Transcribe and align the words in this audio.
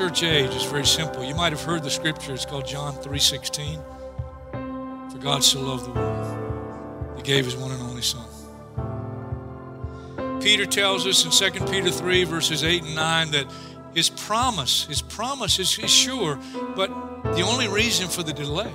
Church 0.00 0.22
age 0.22 0.54
is 0.54 0.64
very 0.64 0.86
simple. 0.86 1.22
You 1.22 1.34
might 1.34 1.52
have 1.52 1.62
heard 1.62 1.82
the 1.82 1.90
scripture. 1.90 2.32
It's 2.32 2.46
called 2.46 2.66
John 2.66 2.94
3:16. 2.94 3.82
For 5.12 5.18
God 5.18 5.44
so 5.44 5.60
loved 5.60 5.84
the 5.84 5.90
world, 5.90 7.18
He 7.18 7.22
gave 7.22 7.44
His 7.44 7.54
one 7.54 7.70
and 7.70 7.82
only 7.82 8.00
Son. 8.00 8.24
Peter 10.40 10.64
tells 10.64 11.06
us 11.06 11.26
in 11.26 11.30
2 11.30 11.66
Peter 11.66 11.90
3 11.90 12.24
verses 12.24 12.64
8 12.64 12.82
and 12.82 12.94
9 12.94 13.30
that 13.32 13.46
His 13.92 14.08
promise, 14.08 14.86
His 14.86 15.02
promise 15.02 15.58
is, 15.58 15.78
is 15.78 15.90
sure, 15.90 16.38
but 16.74 16.88
the 17.36 17.42
only 17.42 17.68
reason 17.68 18.08
for 18.08 18.22
the 18.22 18.32
delay, 18.32 18.72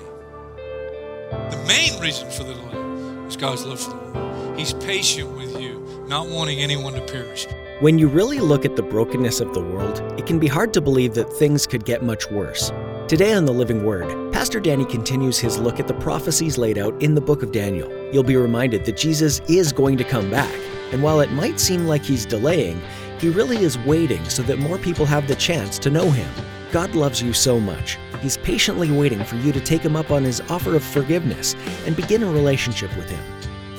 the 1.50 1.66
main 1.68 2.00
reason 2.00 2.30
for 2.30 2.44
the 2.44 2.54
delay, 2.54 3.26
is 3.28 3.36
God's 3.36 3.66
love 3.66 3.80
for 3.80 3.90
the 3.90 4.20
world. 4.20 4.60
He's 4.60 4.74
patient 4.74 5.36
with 5.36 5.60
you, 5.60 6.06
not 6.08 6.28
wanting 6.28 6.60
anyone 6.60 6.94
to 6.94 7.02
perish. 7.02 7.48
When 7.82 8.00
you 8.00 8.08
really 8.08 8.40
look 8.40 8.64
at 8.64 8.78
the 8.78 8.82
brokenness 8.82 9.42
of 9.42 9.54
the 9.54 9.60
world, 9.60 10.00
it 10.18 10.26
can 10.26 10.40
be 10.40 10.48
hard 10.48 10.74
to 10.76 10.80
believe 10.80 11.14
that 11.16 11.34
things 11.34 11.68
could 11.68 11.84
get 11.84 12.02
much 12.02 12.32
worse. 12.32 12.72
Today 13.10 13.34
on 13.34 13.44
The 13.44 13.52
Living 13.52 13.84
Word, 13.84 14.32
Pastor 14.32 14.62
Danny 14.62 14.86
continues 14.86 15.40
his 15.40 15.58
look 15.58 15.78
at 15.78 15.86
the 15.86 15.94
prophecies 15.96 16.58
laid 16.58 16.78
out 16.78 16.94
in 17.04 17.16
the 17.16 17.22
book 17.22 17.44
of 17.44 17.52
Daniel. 17.52 17.92
You'll 18.14 18.24
be 18.24 18.38
reminded 18.38 18.86
that 18.86 18.96
Jesus 18.96 19.42
is 19.50 19.74
going 19.74 19.98
to 19.98 20.06
come 20.06 20.32
back, 20.32 20.58
and 20.94 21.04
while 21.04 21.20
it 21.20 21.34
might 21.34 21.60
seem 21.60 21.86
like 21.86 22.02
he's 22.02 22.26
delaying, 22.26 22.82
he 23.20 23.28
really 23.28 23.58
is 23.58 23.78
waiting 23.80 24.24
so 24.30 24.42
that 24.44 24.58
more 24.58 24.78
people 24.78 25.06
have 25.06 25.28
the 25.28 25.36
chance 25.36 25.78
to 25.80 25.90
know 25.90 26.10
him. 26.10 26.32
God 26.72 26.96
loves 26.96 27.22
you 27.22 27.34
so 27.34 27.60
much. 27.60 27.98
He's 28.22 28.38
patiently 28.38 28.90
waiting 28.90 29.26
for 29.26 29.36
you 29.36 29.52
to 29.52 29.60
take 29.60 29.82
him 29.82 29.98
up 29.98 30.12
on 30.12 30.24
his 30.24 30.40
offer 30.50 30.78
of 30.78 30.84
forgiveness 30.84 31.58
and 31.86 31.94
begin 31.94 32.24
a 32.24 32.32
relationship 32.32 32.96
with 32.96 33.10
him. 33.10 33.24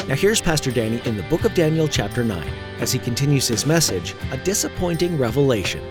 Now, 0.06 0.16
here's 0.16 0.42
Pastor 0.42 0.70
Danny 0.70 1.00
in 1.06 1.16
the 1.16 1.22
book 1.24 1.44
of 1.44 1.54
Daniel, 1.54 1.88
chapter 1.88 2.22
9, 2.22 2.46
as 2.80 2.92
he 2.92 2.98
continues 2.98 3.48
his 3.48 3.66
message 3.66 4.14
A 4.32 4.36
Disappointing 4.36 5.16
Revelation. 5.18 5.82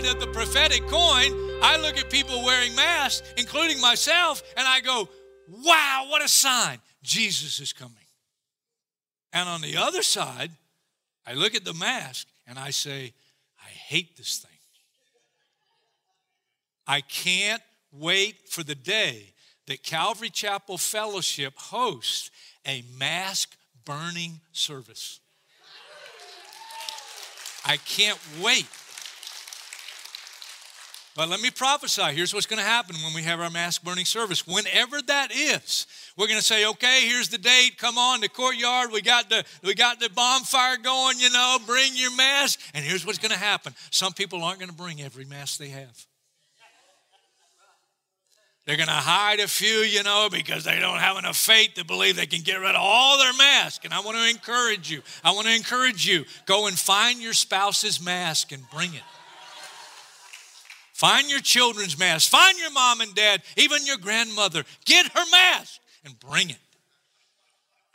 Side 0.00 0.14
of 0.14 0.20
the 0.20 0.26
prophetic 0.28 0.86
coin, 0.86 1.32
I 1.62 1.78
look 1.80 1.98
at 1.98 2.10
people 2.10 2.44
wearing 2.44 2.74
masks, 2.74 3.22
including 3.36 3.80
myself, 3.80 4.42
and 4.56 4.66
I 4.66 4.80
go, 4.80 5.08
wow, 5.48 6.06
what 6.08 6.24
a 6.24 6.28
sign. 6.28 6.78
Jesus 7.02 7.60
is 7.60 7.72
coming. 7.72 7.96
And 9.32 9.48
on 9.48 9.60
the 9.60 9.76
other 9.76 10.02
side, 10.02 10.50
I 11.26 11.34
look 11.34 11.54
at 11.54 11.64
the 11.64 11.74
mask 11.74 12.26
and 12.46 12.58
I 12.58 12.70
say, 12.70 13.12
I 13.62 13.68
hate 13.68 14.16
this 14.16 14.38
thing. 14.38 14.50
I 16.86 17.02
can't 17.02 17.62
wait 17.92 18.48
for 18.48 18.62
the 18.62 18.74
day 18.74 19.34
that 19.66 19.82
Calvary 19.82 20.30
Chapel 20.30 20.78
Fellowship 20.78 21.54
hosts 21.56 22.30
a 22.66 22.82
mask 22.98 23.56
burning 23.84 24.40
service. 24.52 25.20
I 27.64 27.76
can't 27.76 28.18
wait. 28.42 28.66
But 31.20 31.28
let 31.28 31.42
me 31.42 31.50
prophesy. 31.50 32.14
Here's 32.14 32.32
what's 32.32 32.46
going 32.46 32.60
to 32.60 32.64
happen 32.64 32.96
when 33.04 33.12
we 33.12 33.20
have 33.24 33.40
our 33.40 33.50
mask 33.50 33.84
burning 33.84 34.06
service. 34.06 34.46
Whenever 34.46 35.02
that 35.02 35.30
is, 35.30 35.86
we're 36.16 36.26
going 36.28 36.38
to 36.38 36.42
say, 36.42 36.64
okay, 36.64 37.02
here's 37.02 37.28
the 37.28 37.36
date. 37.36 37.76
Come 37.76 37.98
on, 37.98 38.22
the 38.22 38.28
courtyard. 38.30 38.90
We 38.90 39.02
got 39.02 39.28
the 39.28 39.44
we 39.62 39.74
got 39.74 40.00
the 40.00 40.08
bonfire 40.08 40.78
going. 40.78 41.20
You 41.20 41.28
know, 41.28 41.58
bring 41.66 41.92
your 41.94 42.16
mask. 42.16 42.58
And 42.72 42.82
here's 42.82 43.04
what's 43.04 43.18
going 43.18 43.32
to 43.32 43.38
happen. 43.38 43.74
Some 43.90 44.14
people 44.14 44.42
aren't 44.42 44.60
going 44.60 44.70
to 44.70 44.74
bring 44.74 45.02
every 45.02 45.26
mask 45.26 45.58
they 45.58 45.68
have. 45.68 46.06
They're 48.64 48.78
going 48.78 48.86
to 48.86 48.94
hide 48.94 49.40
a 49.40 49.46
few, 49.46 49.80
you 49.80 50.02
know, 50.02 50.30
because 50.32 50.64
they 50.64 50.78
don't 50.80 51.00
have 51.00 51.18
enough 51.18 51.36
faith 51.36 51.74
to 51.74 51.84
believe 51.84 52.16
they 52.16 52.24
can 52.24 52.40
get 52.40 52.60
rid 52.60 52.70
of 52.70 52.80
all 52.80 53.18
their 53.18 53.34
masks. 53.34 53.84
And 53.84 53.92
I 53.92 54.00
want 54.00 54.16
to 54.16 54.30
encourage 54.30 54.90
you. 54.90 55.02
I 55.22 55.32
want 55.32 55.48
to 55.48 55.54
encourage 55.54 56.06
you. 56.06 56.24
Go 56.46 56.66
and 56.66 56.78
find 56.78 57.20
your 57.20 57.34
spouse's 57.34 58.02
mask 58.02 58.52
and 58.52 58.62
bring 58.70 58.94
it. 58.94 59.02
Find 61.00 61.30
your 61.30 61.40
children's 61.40 61.98
mask. 61.98 62.30
Find 62.30 62.58
your 62.58 62.70
mom 62.72 63.00
and 63.00 63.14
dad, 63.14 63.40
even 63.56 63.86
your 63.86 63.96
grandmother. 63.96 64.64
Get 64.84 65.06
her 65.06 65.24
mask 65.32 65.80
and 66.04 66.20
bring 66.20 66.50
it 66.50 66.58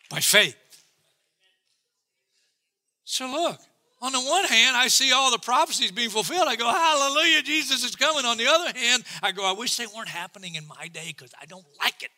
by 0.10 0.22
faith. 0.22 0.56
So, 3.04 3.28
look, 3.28 3.60
on 4.02 4.12
the 4.12 4.20
one 4.20 4.46
hand, 4.46 4.76
I 4.76 4.88
see 4.88 5.12
all 5.12 5.30
the 5.30 5.38
prophecies 5.38 5.92
being 5.92 6.10
fulfilled. 6.10 6.48
I 6.48 6.56
go, 6.56 6.68
Hallelujah, 6.68 7.44
Jesus 7.44 7.84
is 7.84 7.96
coming. 7.96 8.26
On 8.26 8.38
the 8.38 8.48
other 8.48 8.76
hand, 8.76 9.04
I 9.22 9.32
go, 9.34 9.46
I 9.46 9.52
wish 9.54 9.78
they 9.78 9.86
weren't 9.86 10.10
happening 10.10 10.56
in 10.56 10.66
my 10.66 10.88
day 10.88 11.14
because 11.16 11.32
I 11.40 11.46
don't 11.46 11.66
like 11.80 12.02
it. 12.02 12.10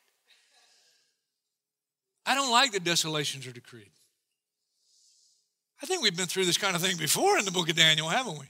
I 2.25 2.33
don't 2.33 2.49
like 2.49 2.71
that 2.71 2.85
desolations 2.85 3.45
are 3.45 3.51
decreed. 3.51 3.91
I 5.83 5.85
think 5.85 6.01
we've 6.01 6.15
been 6.15 6.27
through 6.27 6.45
this 6.45 6.57
kind 6.57 6.77
of 6.77 6.81
thing 6.81 6.95
before 6.95 7.37
in 7.37 7.43
the 7.43 7.51
book 7.51 7.69
of 7.69 7.75
Daniel, 7.75 8.07
haven't 8.07 8.39
we? 8.39 8.45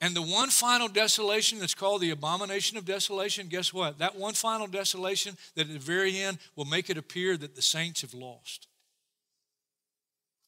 And 0.00 0.16
the 0.16 0.22
one 0.22 0.48
final 0.48 0.88
desolation 0.88 1.58
that's 1.58 1.74
called 1.74 2.00
the 2.00 2.10
abomination 2.10 2.78
of 2.78 2.86
desolation, 2.86 3.48
guess 3.48 3.72
what? 3.72 3.98
That 3.98 4.16
one 4.16 4.32
final 4.32 4.66
desolation 4.66 5.36
that 5.56 5.66
at 5.66 5.72
the 5.72 5.78
very 5.78 6.18
end 6.18 6.38
will 6.56 6.64
make 6.64 6.88
it 6.88 6.96
appear 6.96 7.36
that 7.36 7.54
the 7.54 7.62
saints 7.62 8.00
have 8.00 8.14
lost. 8.14 8.66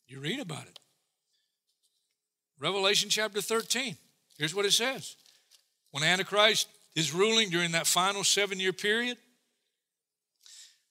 You 0.09 0.21
read 0.21 0.41
about 0.41 0.67
it. 0.67 0.79
Revelation 2.59 3.11
chapter 3.11 3.43
13. 3.43 3.97
Here's 4.39 4.55
what 4.55 4.65
it 4.65 4.73
says. 4.73 5.17
When 5.91 6.03
Antichrist 6.03 6.69
is 6.95 7.13
ruling 7.13 7.51
during 7.51 7.73
that 7.73 7.87
final 7.87 8.25
seven 8.25 8.59
year 8.59 8.73
period, 8.73 9.19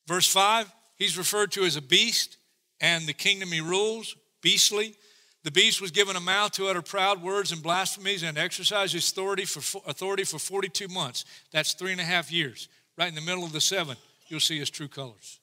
verse 0.08 0.28
5, 0.28 0.72
he's 0.98 1.18
referred 1.18 1.52
to 1.54 1.64
as 1.64 1.76
a 1.76 1.82
beast, 1.82 2.38
and 2.80 3.08
the 3.08 3.14
kingdom 3.14 3.50
he 3.50 3.62
rules, 3.62 4.16
beastly. 4.42 4.96
The 5.44 5.52
beast 5.52 5.82
was 5.82 5.92
given 5.92 6.16
a 6.16 6.20
mouth 6.20 6.52
to 6.54 6.68
utter 6.68 6.84
proud 6.84 7.22
words 7.22 7.52
and 7.52 7.64
blasphemies 7.64 8.22
and 8.22 8.38
exercise 8.38 8.94
his 8.94 9.10
authority 9.10 9.46
for, 9.46 9.82
authority 9.88 10.24
for 10.24 10.38
42 10.38 10.88
months. 10.88 11.26
That's 11.52 11.74
three 11.74 11.92
and 11.92 12.02
a 12.02 12.06
half 12.06 12.32
years. 12.32 12.68
Right 12.98 13.10
in 13.10 13.16
the 13.16 13.22
middle 13.22 13.44
of 13.44 13.52
the 13.52 13.62
seven, 13.62 13.98
you'll 14.28 14.40
see 14.40 14.60
his 14.60 14.70
true 14.70 14.88
colors. 14.88 15.40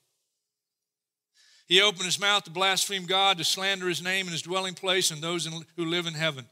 He 1.67 1.83
opened 1.83 2.05
his 2.05 2.21
mouth 2.21 2.45
to 2.45 2.51
blaspheme 2.51 3.07
God, 3.07 3.39
to 3.39 3.45
slander 3.45 3.89
his 3.89 4.03
name 4.03 4.27
and 4.27 4.33
his 4.33 4.43
dwelling 4.43 4.75
place 4.75 5.11
and 5.11 5.21
those 5.21 5.47
in, 5.47 5.53
who 5.77 5.85
live 5.85 6.07
in 6.07 6.15
heaven. 6.15 6.47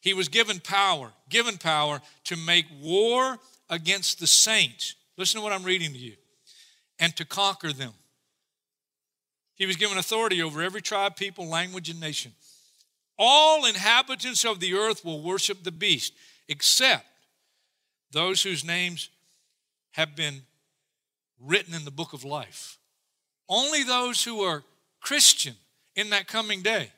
He 0.00 0.12
was 0.12 0.28
given 0.28 0.60
power, 0.60 1.12
given 1.28 1.58
power 1.58 2.02
to 2.24 2.36
make 2.36 2.66
war 2.82 3.38
against 3.68 4.18
the 4.18 4.26
saints. 4.26 4.96
Listen 5.16 5.40
to 5.40 5.44
what 5.44 5.52
I'm 5.52 5.64
reading 5.64 5.92
to 5.92 5.98
you. 5.98 6.14
And 6.98 7.14
to 7.16 7.24
conquer 7.24 7.72
them. 7.72 7.92
He 9.54 9.66
was 9.66 9.76
given 9.76 9.96
authority 9.96 10.42
over 10.42 10.60
every 10.62 10.82
tribe, 10.82 11.16
people, 11.16 11.46
language, 11.46 11.88
and 11.88 12.00
nation. 12.00 12.32
All 13.22 13.66
inhabitants 13.66 14.46
of 14.46 14.60
the 14.60 14.72
earth 14.72 15.04
will 15.04 15.20
worship 15.20 15.62
the 15.62 15.70
beast, 15.70 16.14
except 16.48 17.04
those 18.12 18.42
whose 18.42 18.64
names 18.64 19.10
have 19.92 20.16
been 20.16 20.40
written 21.38 21.74
in 21.74 21.84
the 21.84 21.90
book 21.90 22.14
of 22.14 22.24
life. 22.24 22.78
Only 23.46 23.82
those 23.82 24.24
who 24.24 24.40
are 24.40 24.62
Christian 25.02 25.54
in 25.94 26.10
that 26.10 26.28
coming 26.28 26.62
day 26.62 26.90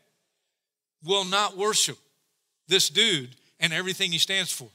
will 1.03 1.25
not 1.25 1.57
worship 1.57 1.99
this 2.69 2.89
dude 2.89 3.35
and 3.59 3.73
everything 3.73 4.13
he 4.13 4.19
stands 4.19 4.53
for. 4.53 4.69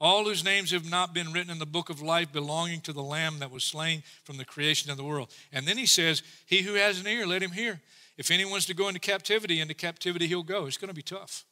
all 0.00 0.24
whose 0.24 0.44
names 0.44 0.70
have 0.70 0.88
not 0.88 1.12
been 1.12 1.32
written 1.32 1.50
in 1.50 1.58
the 1.58 1.66
book 1.66 1.90
of 1.90 2.00
life 2.00 2.32
belonging 2.32 2.80
to 2.80 2.92
the 2.92 3.02
Lamb 3.02 3.40
that 3.40 3.50
was 3.50 3.64
slain 3.64 4.02
from 4.22 4.36
the 4.36 4.44
creation 4.44 4.90
of 4.90 4.96
the 4.96 5.04
world. 5.04 5.28
And 5.52 5.66
then 5.66 5.76
he 5.76 5.86
says, 5.86 6.22
He 6.46 6.62
who 6.62 6.74
has 6.74 7.00
an 7.00 7.06
ear, 7.06 7.26
let 7.26 7.42
him 7.42 7.50
hear. 7.50 7.80
If 8.18 8.30
anyone's 8.30 8.66
to 8.66 8.74
go 8.74 8.88
into 8.88 9.00
captivity, 9.00 9.60
into 9.60 9.74
captivity 9.74 10.26
he'll 10.26 10.42
go. 10.42 10.66
It's 10.66 10.76
going 10.76 10.88
to 10.88 10.94
be 10.94 11.02
tough. 11.02 11.44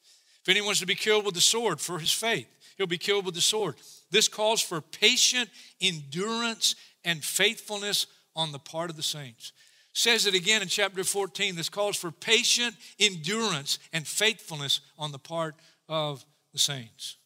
If 0.42 0.50
anyone's 0.50 0.80
to 0.80 0.86
be 0.86 0.94
killed 0.94 1.24
with 1.24 1.34
the 1.34 1.40
sword 1.40 1.80
for 1.80 1.98
his 1.98 2.12
faith, 2.12 2.46
he'll 2.76 2.86
be 2.86 2.98
killed 2.98 3.24
with 3.24 3.34
the 3.34 3.40
sword. 3.40 3.76
This 4.10 4.28
calls 4.28 4.60
for 4.60 4.80
patient 4.80 5.48
endurance 5.80 6.74
and 7.04 7.24
faithfulness 7.24 8.06
on 8.34 8.52
the 8.52 8.58
part 8.58 8.90
of 8.90 8.96
the 8.96 9.02
saints. 9.02 9.52
Says 9.94 10.26
it 10.26 10.34
again 10.34 10.60
in 10.60 10.68
chapter 10.68 11.02
14. 11.02 11.56
This 11.56 11.70
calls 11.70 11.96
for 11.96 12.10
patient 12.10 12.74
endurance 13.00 13.78
and 13.94 14.06
faithfulness 14.06 14.80
on 14.98 15.12
the 15.12 15.18
part 15.18 15.54
of 15.88 16.26
the 16.52 16.58
saints 16.58 17.16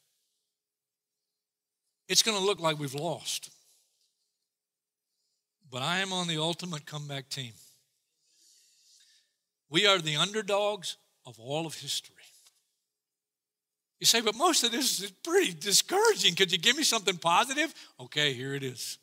it's 2.10 2.25
going 2.25 2.37
to 2.37 2.44
look 2.44 2.58
like 2.58 2.78
we've 2.78 2.92
lost. 2.92 3.50
But 5.70 5.82
I 5.82 6.00
am 6.00 6.12
on 6.12 6.26
the 6.26 6.38
ultimate 6.38 6.84
comeback 6.84 7.31
team. 7.31 7.52
We 9.70 9.87
are 9.87 9.99
the 9.99 10.17
underdogs 10.17 10.96
of 11.25 11.38
all 11.38 11.67
of 11.67 11.75
history. 11.75 12.17
You 14.00 14.06
say, 14.06 14.20
but 14.20 14.34
most 14.34 14.64
of 14.64 14.72
this 14.72 15.00
is 15.00 15.11
pretty 15.11 15.52
discouraging. 15.52 16.34
Could 16.34 16.50
you 16.50 16.58
give 16.58 16.76
me 16.76 16.82
something 16.82 17.17
positive? 17.19 17.72
Okay, 18.00 18.32
here 18.32 18.55
it 18.55 18.62
is. 18.62 18.99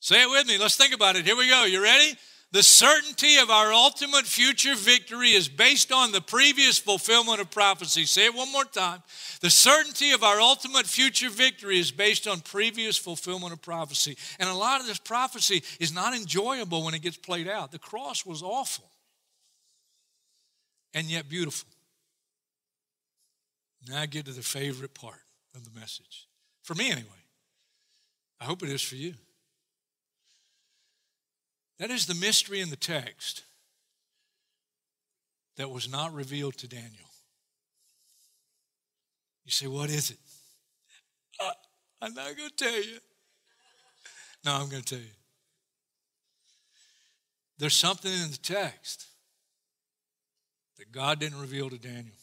Say 0.00 0.20
it 0.22 0.28
with 0.28 0.46
me. 0.46 0.58
Let's 0.58 0.76
think 0.76 0.92
about 0.92 1.14
it. 1.14 1.24
Here 1.24 1.36
we 1.36 1.48
go. 1.48 1.64
You 1.64 1.82
ready? 1.82 2.16
The 2.52 2.62
certainty 2.62 3.38
of 3.38 3.48
our 3.48 3.72
ultimate 3.72 4.26
future 4.26 4.74
victory 4.74 5.30
is 5.30 5.48
based 5.48 5.90
on 5.90 6.12
the 6.12 6.20
previous 6.20 6.78
fulfillment 6.78 7.40
of 7.40 7.50
prophecy. 7.50 8.04
Say 8.04 8.26
it 8.26 8.34
one 8.34 8.52
more 8.52 8.66
time. 8.66 9.02
The 9.40 9.48
certainty 9.48 10.12
of 10.12 10.22
our 10.22 10.38
ultimate 10.38 10.86
future 10.86 11.30
victory 11.30 11.78
is 11.78 11.90
based 11.90 12.28
on 12.28 12.40
previous 12.40 12.98
fulfillment 12.98 13.54
of 13.54 13.62
prophecy. 13.62 14.18
And 14.38 14.50
a 14.50 14.54
lot 14.54 14.82
of 14.82 14.86
this 14.86 14.98
prophecy 14.98 15.62
is 15.80 15.94
not 15.94 16.14
enjoyable 16.14 16.84
when 16.84 16.92
it 16.92 17.00
gets 17.00 17.16
played 17.16 17.48
out. 17.48 17.72
The 17.72 17.78
cross 17.78 18.26
was 18.26 18.42
awful 18.42 18.90
and 20.92 21.06
yet 21.06 21.30
beautiful. 21.30 21.70
Now 23.88 24.02
I 24.02 24.06
get 24.06 24.26
to 24.26 24.32
the 24.32 24.42
favorite 24.42 24.92
part 24.92 25.22
of 25.54 25.64
the 25.64 25.80
message. 25.80 26.28
For 26.62 26.74
me, 26.74 26.90
anyway. 26.90 27.08
I 28.40 28.44
hope 28.44 28.62
it 28.62 28.68
is 28.68 28.82
for 28.82 28.96
you. 28.96 29.14
That 31.82 31.90
is 31.90 32.06
the 32.06 32.14
mystery 32.14 32.60
in 32.60 32.70
the 32.70 32.76
text 32.76 33.42
that 35.56 35.68
was 35.68 35.90
not 35.90 36.14
revealed 36.14 36.56
to 36.58 36.68
Daniel. 36.68 37.10
You 39.44 39.50
say, 39.50 39.66
what 39.66 39.90
is 39.90 40.12
it? 40.12 40.18
Uh, 41.40 41.50
I'm 42.00 42.14
not 42.14 42.36
going 42.36 42.50
to 42.50 42.54
tell 42.54 42.72
you. 42.72 42.98
No, 44.44 44.52
I'm 44.52 44.68
going 44.68 44.84
to 44.84 44.94
tell 44.94 45.02
you. 45.02 45.10
There's 47.58 47.74
something 47.74 48.12
in 48.12 48.30
the 48.30 48.38
text 48.40 49.08
that 50.78 50.92
God 50.92 51.18
didn't 51.18 51.40
reveal 51.40 51.68
to 51.68 51.78
Daniel. 51.78 52.14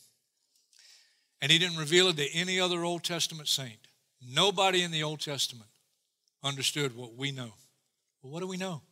And 1.42 1.52
he 1.52 1.60
didn't 1.60 1.80
reveal 1.80 2.08
it 2.08 2.16
to 2.16 2.34
any 2.34 2.62
other 2.62 2.86
Old 2.86 3.04
Testament 3.04 3.50
saint. 3.50 3.90
Nobody 4.26 4.84
in 4.84 4.92
the 4.92 5.04
Old 5.04 5.20
Testament 5.20 5.70
understood 6.46 6.96
what 6.96 7.16
we 7.16 7.34
know. 7.34 7.52
Well, 8.22 8.32
what 8.32 8.40
do 8.40 8.48
we 8.48 8.56
know? 8.56 8.84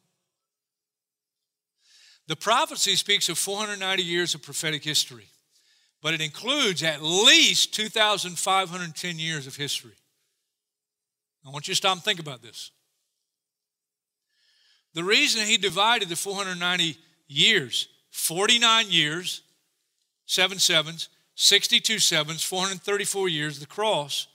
The 2.28 2.36
prophecy 2.36 2.96
speaks 2.96 3.30
of 3.30 3.38
490 3.38 4.04
years 4.04 4.36
of 4.36 4.44
prophetic 4.44 4.84
history, 4.84 5.28
but 6.02 6.14
it 6.14 6.22
includes 6.22 6.84
at 6.84 7.02
least 7.02 7.74
2,510 7.74 9.20
years 9.20 9.48
of 9.48 9.56
history. 9.56 9.96
I 11.46 11.50
want 11.50 11.68
you 11.68 11.74
to 11.74 11.78
stop 11.78 11.94
and 11.94 12.04
think 12.04 12.20
about 12.20 12.42
this. 12.42 12.72
The 14.94 15.04
reason 15.04 15.46
he 15.46 15.58
divided 15.58 16.10
the 16.10 16.16
490 16.16 16.98
years, 17.28 17.88
49 18.12 18.88
years, 18.90 19.42
seven 20.26 20.60
sevens, 20.60 21.10
62 21.36 22.00
sevens, 22.00 22.44
434 22.44 23.30
years, 23.30 23.60
the 23.60 23.68
cross, 23.68 24.28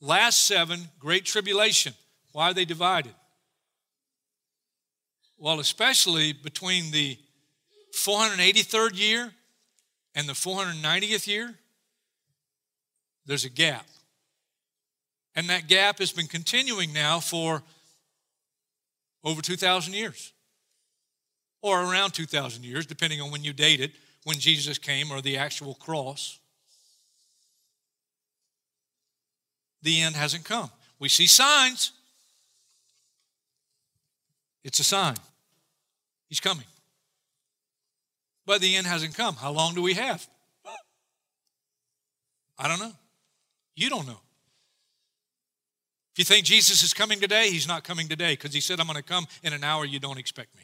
last 0.00 0.46
seven, 0.46 0.88
great 0.98 1.24
tribulation. 1.24 1.94
Why 2.32 2.50
are 2.50 2.54
they 2.54 2.64
divided? 2.64 3.14
Well, 5.38 5.60
especially 5.60 6.32
between 6.32 6.90
the 6.90 7.16
483rd 7.94 8.98
year 8.98 9.32
and 10.14 10.28
the 10.28 10.32
490th 10.32 11.26
year, 11.28 11.54
there's 13.24 13.44
a 13.44 13.50
gap. 13.50 13.86
And 15.36 15.48
that 15.48 15.68
gap 15.68 16.00
has 16.00 16.10
been 16.10 16.26
continuing 16.26 16.92
now 16.92 17.20
for 17.20 17.62
over 19.22 19.40
2,000 19.40 19.94
years, 19.94 20.32
or 21.62 21.82
around 21.82 22.12
2,000 22.12 22.64
years, 22.64 22.86
depending 22.86 23.20
on 23.20 23.30
when 23.30 23.44
you 23.44 23.52
date 23.52 23.80
it, 23.80 23.92
when 24.24 24.38
Jesus 24.38 24.78
came 24.78 25.12
or 25.12 25.20
the 25.20 25.36
actual 25.36 25.74
cross. 25.74 26.38
The 29.82 30.00
end 30.00 30.16
hasn't 30.16 30.44
come. 30.44 30.70
We 30.98 31.08
see 31.08 31.26
signs, 31.28 31.92
it's 34.64 34.80
a 34.80 34.84
sign. 34.84 35.16
He's 36.28 36.40
coming. 36.40 36.66
But 38.46 38.60
the 38.60 38.76
end 38.76 38.86
hasn't 38.86 39.14
come. 39.14 39.34
How 39.36 39.52
long 39.52 39.74
do 39.74 39.82
we 39.82 39.94
have? 39.94 40.26
I 42.58 42.66
don't 42.66 42.80
know. 42.80 42.92
You 43.76 43.88
don't 43.88 44.06
know. 44.06 44.20
If 46.12 46.18
you 46.18 46.24
think 46.24 46.44
Jesus 46.44 46.82
is 46.82 46.92
coming 46.92 47.20
today, 47.20 47.50
he's 47.50 47.68
not 47.68 47.84
coming 47.84 48.08
today 48.08 48.32
because 48.32 48.52
he 48.52 48.60
said, 48.60 48.80
I'm 48.80 48.86
going 48.86 48.96
to 48.96 49.02
come 49.02 49.26
in 49.42 49.52
an 49.52 49.62
hour 49.62 49.84
you 49.84 50.00
don't 50.00 50.18
expect 50.18 50.56
me. 50.56 50.62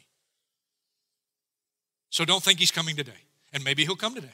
So 2.09 2.25
don't 2.25 2.43
think 2.43 2.59
he's 2.59 2.71
coming 2.71 2.95
today. 2.95 3.11
And 3.53 3.63
maybe 3.63 3.85
he'll 3.85 3.95
come 3.95 4.15
today. 4.15 4.27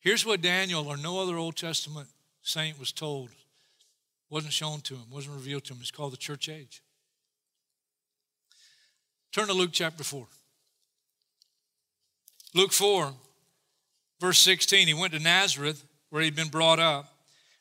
Here's 0.00 0.26
what 0.26 0.42
Daniel 0.42 0.86
or 0.86 0.98
no 0.98 1.22
other 1.22 1.36
Old 1.36 1.56
Testament 1.56 2.08
saint 2.42 2.78
was 2.78 2.92
told 2.92 3.30
wasn't 4.34 4.52
shown 4.52 4.80
to 4.80 4.94
him, 4.94 5.04
wasn't 5.12 5.36
revealed 5.36 5.62
to 5.62 5.72
him. 5.72 5.78
It's 5.80 5.92
called 5.92 6.12
the 6.12 6.16
church 6.16 6.48
age. 6.48 6.82
Turn 9.32 9.46
to 9.46 9.52
Luke 9.52 9.70
chapter 9.72 10.02
4. 10.02 10.26
Luke 12.52 12.72
4, 12.72 13.12
verse 14.18 14.40
16. 14.40 14.88
He 14.88 14.94
went 14.94 15.12
to 15.12 15.20
Nazareth, 15.20 15.84
where 16.10 16.20
he'd 16.20 16.34
been 16.34 16.48
brought 16.48 16.80
up. 16.80 17.14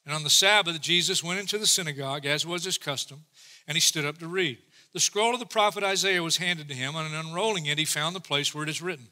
And 0.03 0.15
on 0.15 0.23
the 0.23 0.31
Sabbath, 0.31 0.81
Jesus 0.81 1.23
went 1.23 1.39
into 1.39 1.59
the 1.59 1.67
synagogue, 1.67 2.25
as 2.25 2.43
was 2.43 2.63
his 2.63 2.79
custom, 2.79 3.25
and 3.67 3.75
he 3.75 3.79
stood 3.79 4.03
up 4.03 4.17
to 4.17 4.27
read. 4.27 4.57
The 4.93 4.99
scroll 4.99 5.35
of 5.35 5.39
the 5.39 5.45
prophet 5.45 5.83
Isaiah 5.83 6.23
was 6.23 6.37
handed 6.37 6.67
to 6.69 6.73
him, 6.73 6.95
and 6.95 7.13
unrolling 7.13 7.67
it, 7.67 7.77
he 7.77 7.85
found 7.85 8.15
the 8.15 8.19
place 8.19 8.55
where 8.55 8.63
it 8.63 8.69
is 8.69 8.81
written 8.81 9.09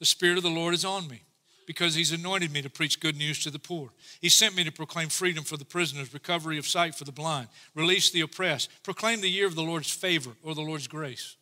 The 0.00 0.06
Spirit 0.06 0.38
of 0.38 0.42
the 0.42 0.50
Lord 0.50 0.74
is 0.74 0.84
on 0.84 1.06
me 1.06 1.22
because 1.66 1.94
he's 1.94 2.12
anointed 2.12 2.52
me 2.52 2.62
to 2.62 2.70
preach 2.70 3.00
good 3.00 3.16
news 3.16 3.42
to 3.42 3.50
the 3.50 3.58
poor. 3.58 3.90
He 4.20 4.28
sent 4.28 4.56
me 4.56 4.64
to 4.64 4.72
proclaim 4.72 5.08
freedom 5.08 5.44
for 5.44 5.56
the 5.56 5.64
prisoners, 5.64 6.14
recovery 6.14 6.58
of 6.58 6.66
sight 6.66 6.94
for 6.94 7.04
the 7.04 7.12
blind, 7.12 7.48
release 7.74 8.10
the 8.10 8.20
oppressed, 8.20 8.70
proclaim 8.82 9.20
the 9.20 9.28
year 9.28 9.46
of 9.46 9.56
the 9.56 9.62
Lord's 9.62 9.90
favor 9.90 10.30
or 10.42 10.54
the 10.54 10.62
Lord's 10.62 10.86
grace. 10.86 11.36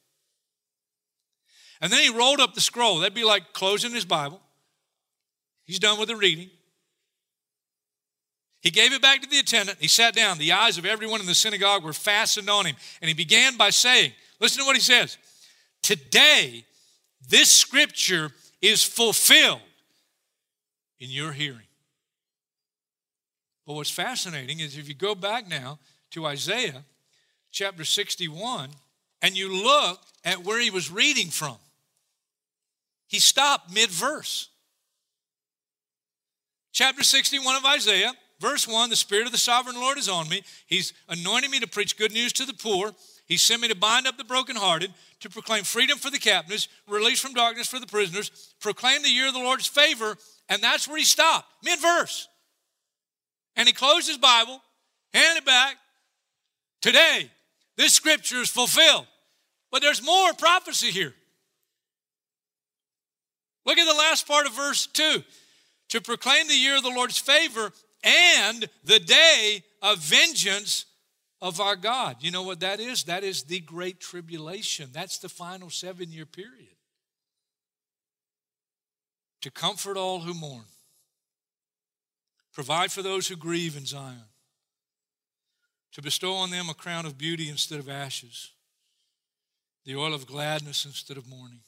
And 1.81 1.93
then 1.93 2.03
he 2.03 2.17
rolled 2.17 2.41
up 2.41 2.55
the 2.55 2.61
scroll. 2.61 2.99
That'd 2.99 3.15
be 3.15 3.25
like 3.25 3.53
closing 3.53 3.93
his 3.93 4.07
Bible. 4.07 4.41
He's 5.65 5.79
done 5.79 5.99
with 5.99 6.09
the 6.09 6.17
reading. 6.17 6.49
He 8.61 8.71
gave 8.71 8.95
it 8.95 9.03
back 9.03 9.21
to 9.21 9.29
the 9.29 9.39
attendant. 9.39 9.79
He 9.79 9.89
sat 9.89 10.15
down. 10.15 10.39
The 10.39 10.53
eyes 10.53 10.79
of 10.79 10.87
everyone 10.87 11.21
in 11.21 11.27
the 11.27 11.35
synagogue 11.35 11.85
were 11.85 11.93
fastened 11.93 12.49
on 12.49 12.65
him. 12.65 12.77
And 13.03 13.09
he 13.09 13.15
began 13.15 13.59
by 13.59 13.71
saying, 13.71 14.13
Listen 14.41 14.63
to 14.63 14.67
what 14.67 14.77
he 14.77 14.83
says. 14.83 15.19
Today, 15.83 16.65
this 17.29 17.51
scripture 17.51 18.31
is 18.63 18.83
fulfilled 18.83 19.61
in 21.05 21.11
your 21.11 21.33
hearing. 21.33 21.69
But 23.67 23.75
what's 23.75 23.91
fascinating 23.91 24.61
is 24.61 24.79
if 24.79 24.89
you 24.89 24.95
go 24.95 25.15
back 25.15 25.47
now 25.47 25.79
to 26.13 26.25
Isaiah 26.25 26.83
chapter 27.53 27.85
61 27.85 28.71
and 29.21 29.37
you 29.37 29.55
look 29.63 30.01
at 30.25 30.45
where 30.45 30.59
he 30.59 30.71
was 30.71 30.91
reading 30.91 31.29
from, 31.29 31.57
he 33.07 33.21
stopped 33.21 33.73
mid 33.73 33.91
verse. 33.91 34.49
Chapter 36.73 37.03
61 37.03 37.57
of 37.57 37.65
Isaiah, 37.67 38.13
verse 38.41 38.67
1 38.67 38.89
The 38.89 38.97
Spirit 38.97 39.27
of 39.27 39.33
the 39.33 39.39
Sovereign 39.39 39.77
Lord 39.77 39.99
is 39.99 40.09
on 40.09 40.29
me. 40.31 40.43
He's 40.67 40.95
anointed 41.11 41.51
me 41.51 41.61
to 41.61 41.69
preach 41.69 41.99
good 41.99 42.13
news 42.13 42.33
to 42.35 42.47
the 42.47 42.55
poor. 42.55 42.93
He 43.27 43.37
sent 43.37 43.61
me 43.61 43.69
to 43.69 43.77
bind 43.77 44.07
up 44.07 44.17
the 44.17 44.25
brokenhearted, 44.25 44.93
to 45.21 45.31
proclaim 45.31 45.65
freedom 45.65 45.99
for 45.99 46.11
the 46.11 46.19
captives, 46.19 46.69
release 46.89 47.21
from 47.21 47.35
darkness 47.35 47.69
for 47.69 47.79
the 47.79 47.87
prisoners, 47.87 48.31
proclaim 48.61 49.03
the 49.03 49.11
year 49.11 49.29
of 49.29 49.35
the 49.35 49.41
Lord's 49.41 49.67
favor 49.67 50.17
and 50.49 50.63
that's 50.63 50.87
where 50.89 50.99
he 50.99 51.05
stopped, 51.05 51.47
mid 51.63 51.81
verse. 51.81 52.29
And 53.57 53.69
he 53.69 53.73
closed 53.73 54.09
his 54.09 54.19
Bible, 54.19 54.61
handed 55.13 55.43
it 55.43 55.47
back. 55.47 55.77
Today, 56.83 57.31
this 57.77 57.95
scripture 57.95 58.41
is 58.41 58.51
fulfilled. 58.51 59.07
But 59.71 59.83
there's 59.83 60.05
more 60.05 60.33
prophecy 60.35 60.91
here. 60.91 61.15
Look 63.67 63.79
at 63.79 63.91
the 63.91 63.99
last 63.99 64.29
part 64.29 64.47
of 64.47 64.55
verse 64.55 64.87
2. 64.87 65.23
to 65.91 66.01
proclaim 66.01 66.49
the 66.49 66.57
year 66.57 66.77
of 66.77 66.83
the 66.83 66.91
Lord's 66.91 67.19
favor 67.19 67.73
and 68.03 68.69
the 68.85 68.99
day 68.99 69.63
of 69.83 69.99
vengeance 69.99 70.87
of 71.41 71.61
our 71.61 71.77
God. 71.77 72.17
You 72.21 72.31
know 72.31 72.43
what 72.43 72.61
that 72.61 72.81
is? 72.81 73.05
That 73.05 73.25
is 73.25 73.45
the 73.45 73.61
great 73.61 74.01
tribulation. 74.01 74.91
That's 74.93 75.19
the 75.19 75.29
final 75.29 75.71
seven 75.71 76.11
year 76.11 76.27
period. 76.27 76.74
To 79.45 79.51
comfort 79.51 79.99
all 79.99 80.21
who 80.21 80.33
mourn, 80.33 80.65
provide 82.55 82.91
for 82.91 83.03
those 83.03 83.29
who 83.29 83.37
grieve 83.37 83.77
in 83.77 83.85
Zion, 83.85 84.25
to 85.93 86.01
bestow 86.01 86.33
on 86.33 86.51
them 86.51 86.71
a 86.71 86.75
crown 86.75 87.05
of 87.05 87.19
beauty 87.19 87.51
instead 87.51 87.79
of 87.79 87.91
ashes, 87.91 88.53
the 89.85 89.97
oil 89.97 90.15
of 90.15 90.27
gladness 90.27 90.87
instead 90.87 91.19
of 91.19 91.29
mourning, 91.29 91.61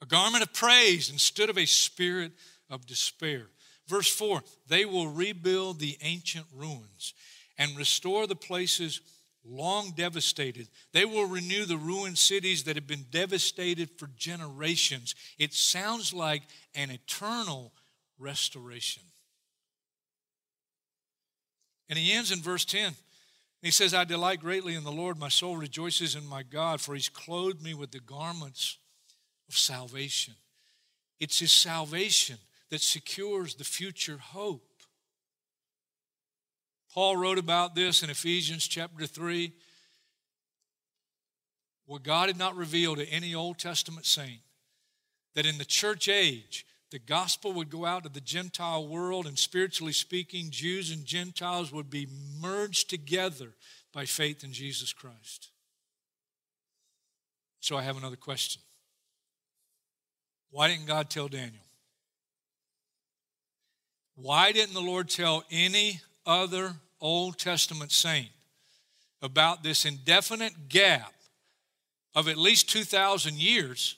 a 0.00 0.06
garment 0.06 0.44
of 0.44 0.52
praise 0.52 1.10
instead 1.10 1.50
of 1.50 1.58
a 1.58 1.66
spirit 1.66 2.30
of 2.70 2.86
despair. 2.86 3.46
Verse 3.88 4.14
4 4.14 4.44
they 4.68 4.84
will 4.84 5.08
rebuild 5.08 5.80
the 5.80 5.98
ancient 6.02 6.46
ruins 6.54 7.14
and 7.58 7.76
restore 7.76 8.28
the 8.28 8.36
places 8.36 9.00
long 9.44 9.92
devastated. 9.96 10.68
They 10.92 11.04
will 11.04 11.26
renew 11.26 11.64
the 11.64 11.76
ruined 11.76 12.18
cities 12.18 12.64
that 12.64 12.76
have 12.76 12.86
been 12.86 13.06
devastated 13.10 13.90
for 13.98 14.08
generations. 14.16 15.14
It 15.38 15.52
sounds 15.52 16.12
like 16.12 16.42
an 16.74 16.90
eternal 16.90 17.72
restoration. 18.18 19.02
And 21.88 21.98
he 21.98 22.12
ends 22.12 22.32
in 22.32 22.40
verse 22.40 22.64
10. 22.64 22.94
He 23.62 23.70
says, 23.70 23.94
I 23.94 24.04
delight 24.04 24.40
greatly 24.40 24.74
in 24.74 24.84
the 24.84 24.92
Lord. 24.92 25.18
My 25.18 25.28
soul 25.28 25.56
rejoices 25.56 26.14
in 26.14 26.26
my 26.26 26.42
God, 26.42 26.80
for 26.80 26.94
he's 26.94 27.08
clothed 27.08 27.62
me 27.62 27.72
with 27.72 27.92
the 27.92 28.00
garments 28.00 28.78
of 29.48 29.56
salvation. 29.56 30.34
It's 31.18 31.38
his 31.38 31.52
salvation 31.52 32.36
that 32.70 32.80
secures 32.80 33.54
the 33.54 33.64
future 33.64 34.18
hope. 34.18 34.68
Paul 36.94 37.16
wrote 37.16 37.38
about 37.38 37.74
this 37.74 38.04
in 38.04 38.10
Ephesians 38.10 38.68
chapter 38.68 39.04
3. 39.04 39.52
What 41.86 42.04
God 42.04 42.28
had 42.28 42.38
not 42.38 42.56
revealed 42.56 42.98
to 42.98 43.08
any 43.08 43.34
Old 43.34 43.58
Testament 43.58 44.06
saint, 44.06 44.40
that 45.34 45.44
in 45.44 45.58
the 45.58 45.64
church 45.64 46.08
age, 46.08 46.64
the 46.92 47.00
gospel 47.00 47.52
would 47.54 47.68
go 47.68 47.84
out 47.84 48.04
to 48.04 48.08
the 48.08 48.20
Gentile 48.20 48.86
world, 48.86 49.26
and 49.26 49.36
spiritually 49.36 49.92
speaking, 49.92 50.50
Jews 50.50 50.92
and 50.92 51.04
Gentiles 51.04 51.72
would 51.72 51.90
be 51.90 52.06
merged 52.40 52.88
together 52.88 53.48
by 53.92 54.04
faith 54.04 54.44
in 54.44 54.52
Jesus 54.52 54.92
Christ. 54.92 55.50
So 57.58 57.76
I 57.76 57.82
have 57.82 57.96
another 57.96 58.14
question. 58.14 58.62
Why 60.50 60.68
didn't 60.68 60.86
God 60.86 61.10
tell 61.10 61.26
Daniel? 61.26 61.64
Why 64.14 64.52
didn't 64.52 64.74
the 64.74 64.80
Lord 64.80 65.08
tell 65.08 65.42
any 65.50 66.00
other 66.24 66.76
Old 67.04 67.38
Testament 67.38 67.92
saint 67.92 68.30
about 69.20 69.62
this 69.62 69.84
indefinite 69.84 70.70
gap 70.70 71.12
of 72.14 72.28
at 72.28 72.38
least 72.38 72.70
2,000 72.70 73.38
years 73.38 73.96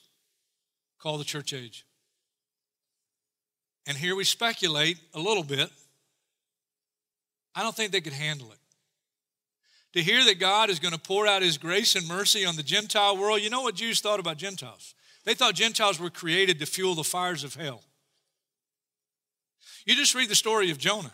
called 0.98 1.20
the 1.20 1.24
church 1.24 1.54
age? 1.54 1.86
And 3.86 3.96
here 3.96 4.16
we 4.16 4.24
speculate 4.24 4.98
a 5.14 5.20
little 5.20 5.44
bit. 5.44 5.70
I 7.54 7.62
don't 7.62 7.76
think 7.76 7.92
they 7.92 8.00
could 8.00 8.12
handle 8.12 8.50
it. 8.50 8.58
To 9.92 10.02
hear 10.02 10.24
that 10.24 10.40
God 10.40 10.68
is 10.68 10.80
going 10.80 10.92
to 10.92 11.00
pour 11.00 11.28
out 11.28 11.42
his 11.42 11.58
grace 11.58 11.94
and 11.94 12.08
mercy 12.08 12.44
on 12.44 12.56
the 12.56 12.62
Gentile 12.64 13.16
world, 13.16 13.40
you 13.40 13.50
know 13.50 13.62
what 13.62 13.76
Jews 13.76 14.00
thought 14.00 14.18
about 14.18 14.36
Gentiles? 14.36 14.96
They 15.24 15.34
thought 15.34 15.54
Gentiles 15.54 16.00
were 16.00 16.10
created 16.10 16.58
to 16.58 16.66
fuel 16.66 16.96
the 16.96 17.04
fires 17.04 17.44
of 17.44 17.54
hell. 17.54 17.84
You 19.86 19.94
just 19.94 20.16
read 20.16 20.28
the 20.28 20.34
story 20.34 20.72
of 20.72 20.78
Jonah. 20.78 21.12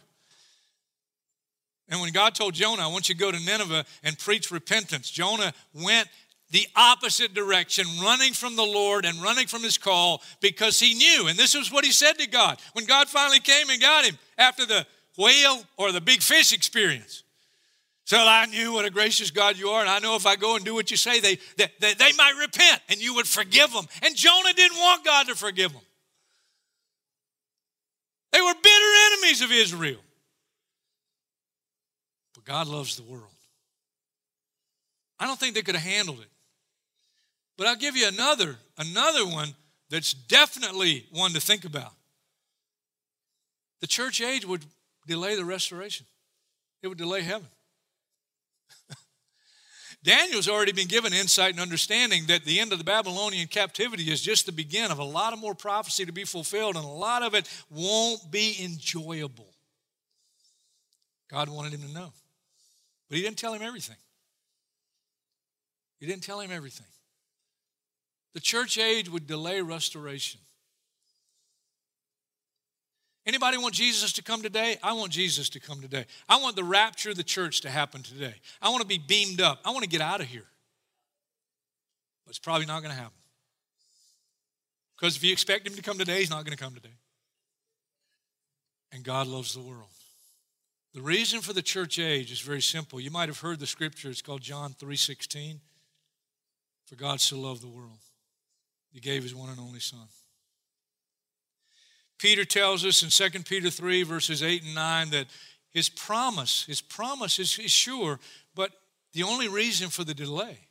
And 1.93 2.01
when 2.01 2.11
God 2.11 2.35
told 2.35 2.55
Jonah, 2.55 2.83
I 2.83 2.87
want 2.87 3.11
you 3.11 3.15
to 3.15 3.21
go 3.21 3.31
to 3.31 3.39
Nineveh 3.39 3.85
and 4.03 4.19
preach 4.19 4.51
repentance, 4.51 5.11
Jonah 5.11 5.53
went 5.75 6.09
the 6.49 6.67
opposite 6.75 7.35
direction, 7.35 7.87
running 8.03 8.33
from 8.33 8.57
the 8.57 8.65
Lord 8.65 9.05
and 9.05 9.23
running 9.23 9.47
from 9.47 9.63
his 9.63 9.77
call 9.77 10.23
because 10.41 10.81
he 10.81 10.95
knew. 10.95 11.27
And 11.29 11.39
this 11.39 11.55
is 11.55 11.71
what 11.71 11.85
he 11.85 11.93
said 11.93 12.15
to 12.15 12.27
God 12.27 12.59
when 12.73 12.87
God 12.87 13.11
finally 13.11 13.41
came 13.41 13.69
and 13.69 13.79
got 13.79 14.07
him 14.07 14.19
after 14.39 14.65
the 14.65 14.87
whale 15.19 15.65
or 15.77 15.93
the 15.93 16.01
big 16.01 16.23
fish 16.23 16.55
experience. 16.55 17.25
So 18.05 18.17
I 18.17 18.47
knew 18.47 18.73
what 18.73 18.87
a 18.87 18.91
gracious 18.91 19.31
God 19.31 19.59
you 19.59 19.69
are, 19.69 19.83
and 19.83 19.91
I 19.91 19.99
know 19.99 20.17
if 20.17 20.25
I 20.25 20.37
go 20.37 20.57
and 20.57 20.65
do 20.65 20.73
what 20.73 20.91
you 20.91 20.97
say, 20.97 21.21
they, 21.21 21.37
they, 21.59 21.71
they, 21.79 21.93
they 21.93 22.13
might 22.17 22.37
repent 22.41 22.81
and 22.89 23.03
you 23.03 23.17
would 23.17 23.29
forgive 23.29 23.71
them. 23.71 23.85
And 24.03 24.17
Jonah 24.17 24.55
didn't 24.55 24.79
want 24.79 25.05
God 25.05 25.27
to 25.27 25.35
forgive 25.35 25.73
them. 25.73 25.83
They 28.33 28.41
were 28.41 28.55
bitter 28.55 28.93
enemies 29.13 29.43
of 29.43 29.53
Israel. 29.53 30.01
But 32.45 32.53
God 32.53 32.69
loves 32.69 32.97
the 32.97 33.03
world. 33.03 33.25
I 35.19 35.27
don't 35.27 35.39
think 35.39 35.55
they 35.55 35.63
could 35.63 35.77
have 35.77 35.85
handled 35.85 36.21
it. 36.21 36.29
But 37.57 37.67
I'll 37.67 37.77
give 37.77 37.97
you 37.97 38.09
another, 38.09 38.57
another 38.79 39.27
one 39.27 39.55
that's 39.91 40.15
definitely 40.15 41.07
one 41.13 41.33
to 41.33 41.41
think 41.41 41.65
about. 41.65 41.93
The 43.81 43.87
church 43.87 44.21
age 44.21 44.47
would 44.47 44.65
delay 45.07 45.37
the 45.37 45.45
restoration, 45.45 46.07
it 46.83 46.89
would 46.89 46.99
delay 46.99 47.23
heaven. 47.23 47.49
Daniel's 50.03 50.49
already 50.49 50.73
been 50.73 50.89
given 50.89 51.13
insight 51.13 51.51
and 51.51 51.61
understanding 51.61 52.25
that 52.27 52.45
the 52.45 52.59
end 52.59 52.73
of 52.73 52.79
the 52.79 52.85
Babylonian 52.85 53.49
captivity 53.49 54.11
is 54.11 54.23
just 54.23 54.47
the 54.47 54.53
begin 54.53 54.91
of 54.91 54.99
a 54.99 55.05
lot 55.05 55.33
of 55.33 55.39
more 55.39 55.55
prophecy 55.55 56.05
to 56.05 56.13
be 56.13 56.25
fulfilled, 56.25 56.77
and 56.77 56.85
a 56.85 56.89
lot 56.89 57.23
of 57.23 57.35
it 57.35 57.49
won't 57.71 58.31
be 58.31 58.57
enjoyable. 58.63 59.53
God 61.31 61.49
wanted 61.49 61.75
him 61.75 61.83
to 61.83 61.93
know. 61.93 62.13
But 63.13 63.19
he 63.19 63.25
didn't 63.25 63.37
tell 63.37 63.53
him 63.53 63.61
everything. 63.61 63.99
He 66.01 66.07
didn't 66.07 66.23
tell 66.23 66.41
him 66.41 66.51
everything. 66.51 66.87
The 68.33 68.41
church 68.41 68.79
age 68.79 69.11
would 69.11 69.27
delay 69.27 69.61
restoration. 69.61 70.41
Anybody 73.27 73.59
want 73.59 73.75
Jesus 73.75 74.15
to 74.15 74.23
come 74.23 74.41
today? 74.41 74.79
I 74.83 74.95
want 74.95 75.13
Jesus 75.13 75.51
to 75.51 75.61
come 75.61 75.83
today. 75.83 76.07
I 76.27 76.41
want 76.41 76.57
the 76.57 76.65
rapture 76.65 77.11
of 77.11 77.17
the 77.17 77.23
church 77.23 77.61
to 77.61 77.69
happen 77.69 78.03
today. 78.03 78.33
I 78.63 78.71
want 78.71 78.81
to 78.81 78.89
be 78.89 78.97
beamed 78.97 79.43
up. 79.43 79.61
I 79.63 79.73
want 79.73 79.83
to 79.83 79.91
get 79.91 80.01
out 80.01 80.23
of 80.23 80.27
here. 80.29 80.49
But 82.25 82.31
it's 82.31 82.39
probably 82.39 82.65
not 82.65 82.81
going 82.81 82.95
to 82.95 82.99
happen. 82.99 83.13
Because 84.97 85.17
if 85.17 85.23
you 85.23 85.33
expect 85.33 85.67
him 85.67 85.75
to 85.75 85.83
come 85.83 85.99
today, 85.99 86.21
he's 86.21 86.31
not 86.31 86.47
going 86.47 86.57
to 86.57 86.65
come 86.65 86.75
today. 86.75 86.97
And 88.91 89.05
God 89.05 89.27
loves 89.27 89.53
the 89.53 89.61
world. 89.61 89.91
The 90.95 91.03
reason 91.03 91.41
for 91.41 91.53
the 91.53 91.63
church 91.63 91.99
age 91.99 92.31
is 92.31 92.41
very 92.41 92.61
simple. 92.61 93.01
You 93.01 93.11
might 93.11 93.29
have 93.29 93.41
heard 93.41 93.61
the 93.61 93.67
scripture, 93.67 94.11
it's 94.11 94.23
called 94.23 94.43
John 94.43 94.75
3:16. 94.75 95.61
For 96.85 96.97
God 96.97 97.21
so 97.21 97.41
loved 97.41 97.63
the 97.63 97.69
world. 97.69 98.01
He 98.93 99.01
gave 99.01 99.23
his 99.23 99.35
one 99.35 99.49
and 99.49 99.59
only 99.59 99.81
son. 99.81 100.09
Peter 102.19 102.45
tells 102.45 102.85
us 102.85 103.03
in 103.03 103.09
2 103.09 103.45
Peter 103.45 103.71
3, 103.71 104.03
verses 104.03 104.43
8 104.43 104.63
and 104.63 104.75
9, 104.75 105.11
that 105.11 105.27
his 105.71 105.89
promise, 105.89 106.65
his 106.67 106.81
promise 106.81 107.39
is, 107.39 107.59
is 107.59 107.73
sure, 107.73 108.21
but 108.55 108.71
the 109.13 109.23
only 109.23 109.49
reason 109.49 109.89
for 109.89 110.05
the 110.05 110.15
delay, 110.15 110.69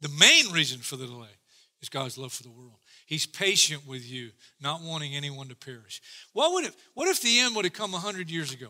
the 0.00 0.08
main 0.08 0.50
reason 0.50 0.80
for 0.80 0.96
the 0.96 1.06
delay, 1.06 1.36
is 1.80 1.88
God's 1.88 2.18
love 2.18 2.32
for 2.32 2.42
the 2.42 2.50
world. 2.50 2.78
He's 3.08 3.24
patient 3.24 3.86
with 3.86 4.06
you, 4.06 4.32
not 4.60 4.82
wanting 4.82 5.16
anyone 5.16 5.48
to 5.48 5.56
perish. 5.56 6.02
What, 6.34 6.52
would 6.52 6.66
it, 6.66 6.74
what 6.92 7.08
if 7.08 7.22
the 7.22 7.38
end 7.38 7.56
would 7.56 7.64
have 7.64 7.72
come 7.72 7.92
100 7.92 8.30
years 8.30 8.52
ago? 8.52 8.68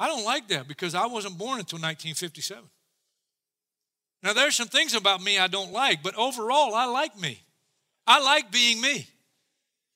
I 0.00 0.08
don't 0.08 0.24
like 0.24 0.48
that 0.48 0.66
because 0.66 0.96
I 0.96 1.06
wasn't 1.06 1.38
born 1.38 1.60
until 1.60 1.76
1957. 1.76 2.64
Now, 4.24 4.32
there's 4.32 4.56
some 4.56 4.66
things 4.66 4.94
about 4.94 5.22
me 5.22 5.38
I 5.38 5.46
don't 5.46 5.72
like, 5.72 6.02
but 6.02 6.16
overall, 6.16 6.74
I 6.74 6.86
like 6.86 7.16
me. 7.20 7.40
I 8.04 8.20
like 8.20 8.50
being 8.50 8.80
me. 8.80 9.06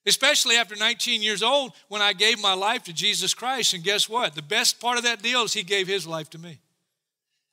Especially 0.07 0.55
after 0.55 0.77
19 0.77 1.21
years 1.21 1.43
old 1.43 1.73
when 1.89 2.03
I 2.03 2.13
gave 2.13 2.41
my 2.41 2.55
life 2.55 2.85
to 2.85 2.93
Jesus 2.93 3.35
Christ. 3.35 3.75
And 3.75 3.83
guess 3.83 4.09
what? 4.09 4.37
The 4.37 4.43
best 4.43 4.81
part 4.81 4.97
of 4.97 5.03
that 5.03 5.23
deal 5.25 5.43
is 5.43 5.53
He 5.53 5.65
gave 5.65 5.89
His 5.89 6.07
life 6.07 6.31
to 6.31 6.39
me. 6.39 6.61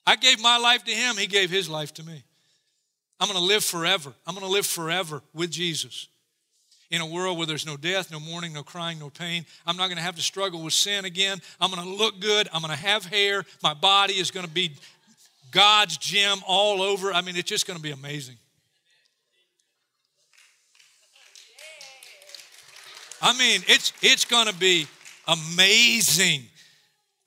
I 0.06 0.16
gave 0.16 0.40
my 0.40 0.60
life 0.60 0.84
to 0.84 0.92
Him, 0.92 1.18
He 1.18 1.26
gave 1.26 1.50
His 1.50 1.68
life 1.68 1.92
to 1.96 2.04
me. 2.04 2.24
I'm 3.20 3.28
going 3.28 3.40
to 3.40 3.46
live 3.46 3.64
forever. 3.64 4.14
I'm 4.28 4.36
going 4.36 4.46
to 4.46 4.54
live 4.54 4.68
forever 4.68 5.24
with 5.34 5.50
Jesus. 5.50 6.08
In 6.92 7.02
a 7.02 7.06
world 7.06 7.38
where 7.38 7.46
there's 7.46 7.68
no 7.68 7.78
death, 7.78 8.12
no 8.12 8.20
mourning, 8.20 8.54
no 8.54 8.64
crying, 8.64 8.98
no 8.98 9.12
pain, 9.12 9.46
I'm 9.66 9.78
not 9.78 9.88
going 9.88 9.98
to 9.98 10.04
have 10.04 10.16
to 10.16 10.24
struggle 10.24 10.64
with 10.64 10.74
sin 10.74 11.06
again. 11.06 11.40
I'm 11.62 11.72
going 11.72 11.84
to 11.84 11.96
look 11.96 12.20
good. 12.20 12.50
I'm 12.52 12.62
going 12.62 12.74
to 12.74 12.80
have 12.80 13.06
hair. 13.06 13.46
My 13.62 13.76
body 13.76 14.14
is 14.14 14.32
going 14.32 14.46
to 14.46 14.52
be 14.52 14.72
God's 15.52 15.98
gym 15.98 16.40
all 16.48 16.82
over. 16.82 17.14
I 17.14 17.22
mean, 17.22 17.36
it's 17.36 17.50
just 17.50 17.68
going 17.68 17.78
to 17.78 17.84
be 17.84 17.92
amazing. 17.92 18.38
I 23.22 23.38
mean, 23.38 23.62
it's, 23.68 23.94
it's 24.02 24.26
going 24.26 24.48
to 24.48 24.56
be 24.56 24.88
amazing. 25.28 26.44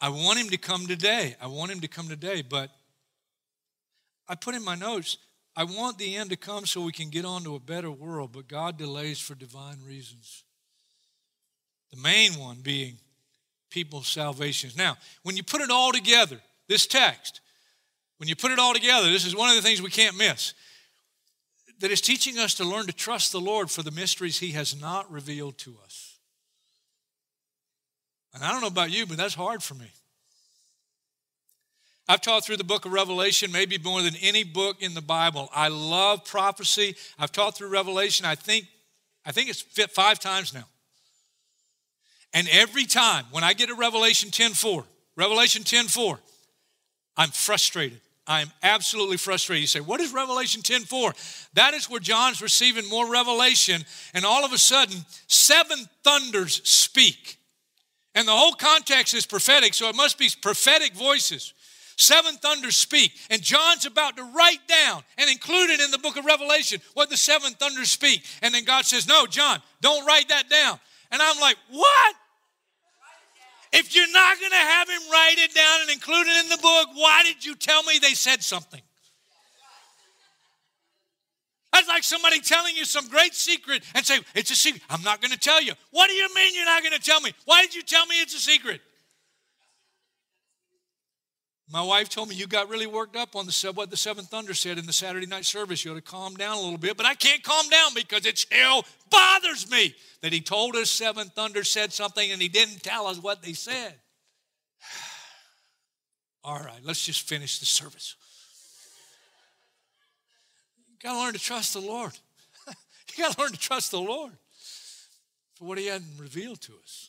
I 0.01 0.09
want 0.09 0.39
him 0.39 0.49
to 0.51 0.57
come 0.57 0.87
today. 0.87 1.37
I 1.41 1.47
want 1.47 1.71
him 1.71 1.81
to 1.81 1.89
come 1.89 2.09
today, 2.09 2.43
but 2.43 2.71
I 4.29 4.35
put 4.35 4.55
in 4.55 4.65
my 4.65 4.75
notes, 4.75 5.19
I 5.55 5.65
want 5.65 5.99
the 5.99 6.17
end 6.17 6.31
to 6.31 6.37
come 6.37 6.65
so 6.65 6.81
we 6.81 6.93
can 6.93 7.11
get 7.11 7.25
on 7.25 7.43
to 7.45 7.55
a 7.55 7.61
better 7.61 7.91
world, 7.91 8.31
but 8.33 8.49
God 8.49 8.79
delays 8.79 9.21
for 9.21 9.35
divine 9.35 9.79
reasons. 9.87 10.45
The 11.91 12.01
main 12.01 12.39
one 12.39 12.61
being 12.63 12.97
people's 13.69 14.09
salvations. 14.09 14.77
Now, 14.77 14.97
when 15.23 15.37
you 15.37 15.43
put 15.43 15.61
it 15.61 15.71
all 15.71 15.93
together, 15.93 16.39
this 16.69 16.87
text, 16.87 17.41
when 18.17 18.29
you 18.29 18.37
put 18.37 18.51
it 18.51 18.59
all 18.59 18.73
together, 18.73 19.11
this 19.11 19.27
is 19.27 19.37
one 19.37 19.51
of 19.51 19.57
the 19.57 19.63
things 19.63 19.83
we 19.83 19.91
can't 19.91 20.17
miss. 20.17 20.55
That 21.81 21.91
is 21.91 22.01
teaching 22.01 22.39
us 22.39 22.55
to 22.55 22.65
learn 22.65 22.87
to 22.87 22.93
trust 22.93 23.33
the 23.33 23.41
Lord 23.41 23.71
for 23.71 23.83
the 23.83 23.91
mysteries 23.91 24.39
He 24.39 24.53
has 24.53 24.81
not 24.81 25.11
revealed 25.11 25.59
to 25.59 25.77
us. 25.85 26.19
And 28.33 28.43
I 28.43 28.53
don't 28.53 28.61
know 28.63 28.69
about 28.69 28.91
you, 28.91 29.05
but 29.07 29.17
that's 29.17 29.35
hard 29.35 29.63
for 29.63 29.75
me. 29.75 29.91
I've 32.09 32.21
taught 32.21 32.45
through 32.45 32.57
the 32.57 32.65
book 32.65 32.85
of 32.85 32.93
Revelation, 32.93 33.53
maybe 33.53 33.79
more 33.79 34.03
than 34.03 34.17
any 34.21 34.45
book 34.45 34.83
in 34.83 34.95
the 34.95 35.01
Bible. 35.01 35.49
I 35.55 35.69
love 35.69 36.25
prophecy. 36.25 36.97
I've 37.19 37.33
taught 37.33 37.57
through 37.57 37.69
Revelation, 37.69 38.27
I 38.27 38.35
think, 38.35 38.67
I 39.25 39.33
think 39.33 39.49
it's 39.49 39.61
fit 39.61 39.91
five 39.91 40.19
times 40.19 40.53
now. 40.53 40.65
And 42.33 42.49
every 42.51 42.87
time 42.87 43.27
when 43.31 43.45
I 43.45 43.53
get 43.53 43.69
to 43.69 43.75
Revelation 43.75 44.31
10:4, 44.31 44.85
Revelation 45.17 45.65
10:4, 45.65 46.19
I'm 47.17 47.31
frustrated. 47.31 48.01
I'm 48.27 48.53
absolutely 48.63 49.17
frustrated. 49.17 49.63
You 49.63 49.67
say, 49.67 49.81
what 49.81 50.01
is 50.01 50.13
Revelation 50.13 50.63
10:4? 50.63 51.15
That 51.55 51.75
is 51.75 51.91
where 51.91 52.01
John's 52.01 52.41
receiving 52.41 52.89
more 52.89 53.07
revelation, 53.07 53.85
and 54.15 54.25
all 54.25 54.45
of 54.45 54.53
a 54.53 54.59
sudden, 54.59 55.05
seven 55.27 55.89
thunders 56.03 56.67
speak. 56.69 57.39
And 58.15 58.27
the 58.27 58.37
whole 58.37 58.55
context 58.55 59.15
is 59.15 59.27
prophetic, 59.27 59.75
so 59.75 59.89
it 59.89 59.97
must 59.97 60.19
be 60.19 60.31
prophetic 60.41 60.95
voices. 60.95 61.53
Seven 62.03 62.35
thunders 62.35 62.75
speak, 62.75 63.13
and 63.31 63.41
John's 63.41 63.87
about 63.87 64.17
to 64.17 64.25
write 64.25 64.67
down 64.67 65.05
and 65.19 65.31
include 65.31 65.71
it 65.71 65.81
in 65.81 65.93
the 65.93 65.99
book 65.99 66.17
of 66.17 66.25
Revelation 66.25 66.81
what 66.95 67.11
the 67.11 67.17
seven 67.17 67.53
thunders 67.53 67.93
speak. 67.93 68.25
And 68.43 68.53
then 68.53 68.65
God 68.65 68.85
says, 68.85 69.07
No, 69.07 69.25
John, 69.25 69.63
don't 69.81 70.05
write 70.05 70.29
that 70.31 70.51
down. 70.51 70.81
And 71.13 71.23
I'm 71.23 71.39
like, 71.39 71.55
What? 71.71 72.17
If 73.73 73.95
you're 73.95 74.11
not 74.13 74.41
going 74.41 74.51
to 74.51 74.57
have 74.57 74.89
him 74.89 75.01
write 75.13 75.37
it 75.39 75.55
down 75.55 75.83
and 75.83 75.91
include 75.91 76.27
it 76.27 76.43
in 76.43 76.51
the 76.51 76.59
book, 76.59 76.89
why 76.95 77.23
did 77.23 77.45
you 77.45 77.55
tell 77.55 77.85
me 77.85 78.01
they 78.01 78.15
said 78.15 78.43
something? 78.43 78.83
That's 81.73 81.87
like 81.87 82.03
somebody 82.03 82.41
telling 82.41 82.75
you 82.75 82.85
some 82.85 83.07
great 83.07 83.37
secret 83.37 83.85
and 83.95 84.05
say, 84.05 84.19
It's 84.35 84.51
a 84.51 84.57
secret. 84.57 84.83
I'm 84.91 85.05
not 85.05 85.21
going 85.21 85.31
to 85.31 85.39
tell 85.39 85.63
you. 85.63 85.75
What 85.93 86.09
do 86.09 86.15
you 86.15 86.29
mean 86.35 86.53
you're 86.57 86.65
not 86.65 86.83
going 86.83 86.95
to 86.95 87.01
tell 87.01 87.21
me? 87.21 87.33
Why 87.45 87.63
did 87.63 87.77
you 87.77 87.83
tell 87.83 88.07
me 88.07 88.21
it's 88.21 88.35
a 88.35 88.41
secret? 88.41 88.81
My 91.73 91.81
wife 91.81 92.11
told 92.11 92.29
me 92.29 92.35
you 92.35 92.47
got 92.47 92.69
really 92.69 92.87
worked 92.87 93.17
up 93.17 93.35
on 93.35 93.47
the 93.47 93.73
what 93.75 93.91
the 93.91 93.97
seventh 93.97 94.29
thunder 94.29 94.53
said 94.53 94.77
in 94.77 94.85
the 94.85 94.93
Saturday 94.93 95.27
night 95.27 95.47
service. 95.47 95.83
You 95.83 95.93
ought 95.93 95.95
to 95.95 96.03
calm 96.03 96.35
down 96.35 96.59
a 96.59 96.61
little 96.61 96.77
bit, 96.77 96.99
but 96.99 97.07
I 97.07 97.15
can't 97.15 97.43
calm 97.43 97.67
down 97.71 97.95
because 97.95 98.27
it 98.27 98.37
still 98.37 98.85
bothers 99.09 99.71
me 99.71 99.95
that 100.21 100.35
he 100.35 100.43
told 100.43 100.77
us 100.77 100.91
seven 100.91 101.29
thunder 101.29 101.65
said 101.65 101.91
something 101.91 102.31
and 102.31 102.43
he 102.43 102.49
didn't 102.49 102.83
tell 102.83 103.07
us 103.07 103.19
what 103.23 103.43
they 103.43 103.55
said. 103.55 103.95
All 106.45 106.59
right, 106.59 106.81
let's 106.85 107.07
just 107.07 107.27
finish 107.27 107.59
the 107.59 107.65
service. 107.65 108.17
You 110.91 110.97
got 111.03 111.15
to 111.15 111.21
learn 111.21 111.33
to 111.33 111.39
trust 111.39 111.73
the 111.73 111.81
Lord. 111.81 112.13
you 113.17 113.25
got 113.25 113.33
to 113.33 113.41
learn 113.41 113.53
to 113.53 113.59
trust 113.59 113.93
the 113.93 114.01
Lord 114.01 114.33
for 115.55 115.65
what 115.65 115.79
He 115.79 115.87
hadn't 115.87 116.19
revealed 116.19 116.61
to 116.63 116.75
us. 116.83 117.09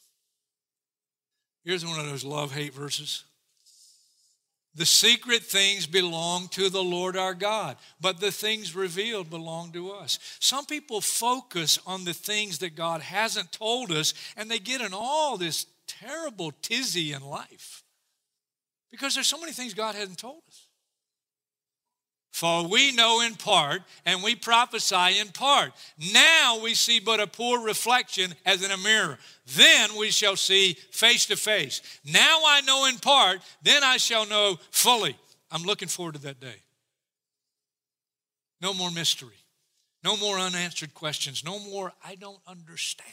Here's 1.65 1.85
one 1.85 1.99
of 1.99 2.05
those 2.05 2.23
love 2.23 2.53
hate 2.53 2.73
verses. 2.73 3.25
The 4.75 4.85
secret 4.85 5.43
things 5.43 5.85
belong 5.85 6.47
to 6.49 6.69
the 6.69 6.83
Lord 6.83 7.15
our 7.15 7.35
God, 7.35 7.77
but 8.01 8.19
the 8.19 8.31
things 8.31 8.75
revealed 8.75 9.29
belong 9.29 9.71
to 9.73 9.91
us. 9.91 10.17
Some 10.39 10.65
people 10.65 10.99
focus 10.99 11.77
on 11.85 12.05
the 12.05 12.13
things 12.13 12.57
that 12.59 12.75
God 12.75 13.01
hasn't 13.01 13.51
told 13.51 13.91
us, 13.91 14.15
and 14.35 14.49
they 14.49 14.59
get 14.59 14.81
in 14.81 14.93
all 14.93 15.37
this 15.37 15.67
terrible 15.85 16.51
tizzy 16.61 17.13
in 17.13 17.21
life 17.21 17.83
because 18.89 19.13
there's 19.13 19.27
so 19.27 19.39
many 19.39 19.51
things 19.51 19.73
God 19.73 19.95
hasn't 19.95 20.17
told 20.17 20.41
us. 20.47 20.67
For 22.43 22.67
we 22.67 22.91
know 22.91 23.21
in 23.21 23.35
part, 23.35 23.83
and 24.05 24.21
we 24.21 24.35
prophesy 24.35 25.17
in 25.17 25.29
part. 25.29 25.71
Now 26.11 26.59
we 26.61 26.73
see 26.73 26.99
but 26.99 27.21
a 27.21 27.25
poor 27.25 27.63
reflection 27.63 28.35
as 28.45 28.61
in 28.61 28.69
a 28.69 28.75
mirror. 28.75 29.17
Then 29.55 29.95
we 29.97 30.11
shall 30.11 30.35
see 30.35 30.73
face 30.91 31.25
to 31.27 31.37
face. 31.37 31.81
Now 32.03 32.41
I 32.45 32.59
know 32.67 32.85
in 32.87 32.97
part, 32.97 33.39
then 33.61 33.81
I 33.81 33.95
shall 33.95 34.27
know 34.27 34.57
fully. 34.71 35.15
I'm 35.51 35.63
looking 35.63 35.87
forward 35.87 36.15
to 36.15 36.21
that 36.23 36.41
day. 36.41 36.57
No 38.61 38.73
more 38.73 38.91
mystery. 38.91 39.39
No 40.03 40.17
more 40.17 40.37
unanswered 40.37 40.93
questions. 40.93 41.45
No 41.45 41.59
more, 41.59 41.93
I 42.03 42.15
don't 42.15 42.41
understand. 42.45 43.09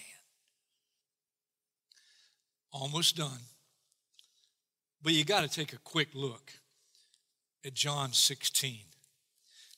Almost 2.73 3.17
done. 3.17 3.43
But 5.01 5.13
you 5.13 5.23
got 5.23 5.43
to 5.43 5.49
take 5.49 5.73
a 5.73 5.79
quick 5.79 6.09
look 6.17 6.51
at 7.65 7.75
John 7.75 8.13
16. 8.13 8.90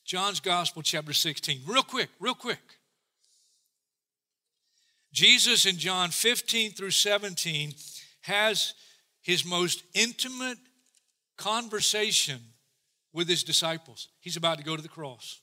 John's 0.05 0.39
Gospel, 0.39 0.81
chapter 0.81 1.13
16. 1.13 1.61
Real 1.65 1.83
quick, 1.83 2.09
real 2.19 2.35
quick. 2.35 2.59
Jesus 5.13 5.65
in 5.65 5.77
John 5.77 6.09
15 6.09 6.71
through 6.71 6.91
17 6.91 7.73
has 8.21 8.73
his 9.21 9.45
most 9.45 9.83
intimate 9.93 10.57
conversation 11.37 12.39
with 13.13 13.27
his 13.27 13.43
disciples. 13.43 14.09
He's 14.19 14.37
about 14.37 14.57
to 14.57 14.63
go 14.63 14.75
to 14.75 14.81
the 14.81 14.89
cross. 14.89 15.39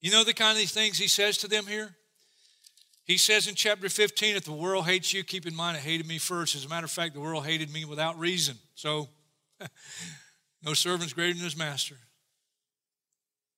You 0.00 0.12
know 0.12 0.22
the 0.24 0.34
kind 0.34 0.62
of 0.62 0.68
things 0.68 0.98
he 0.98 1.08
says 1.08 1.38
to 1.38 1.48
them 1.48 1.66
here? 1.66 1.94
He 3.04 3.16
says 3.16 3.48
in 3.48 3.54
chapter 3.54 3.88
15, 3.88 4.36
if 4.36 4.44
the 4.44 4.52
world 4.52 4.84
hates 4.84 5.14
you, 5.14 5.24
keep 5.24 5.46
in 5.46 5.56
mind 5.56 5.78
it 5.78 5.82
hated 5.82 6.06
me 6.06 6.18
first. 6.18 6.54
As 6.54 6.66
a 6.66 6.68
matter 6.68 6.84
of 6.84 6.90
fact, 6.90 7.14
the 7.14 7.20
world 7.20 7.46
hated 7.46 7.72
me 7.72 7.86
without 7.86 8.18
reason. 8.18 8.56
So, 8.74 9.08
no 10.62 10.74
servant's 10.74 11.14
greater 11.14 11.32
than 11.32 11.42
his 11.42 11.56
master. 11.56 11.96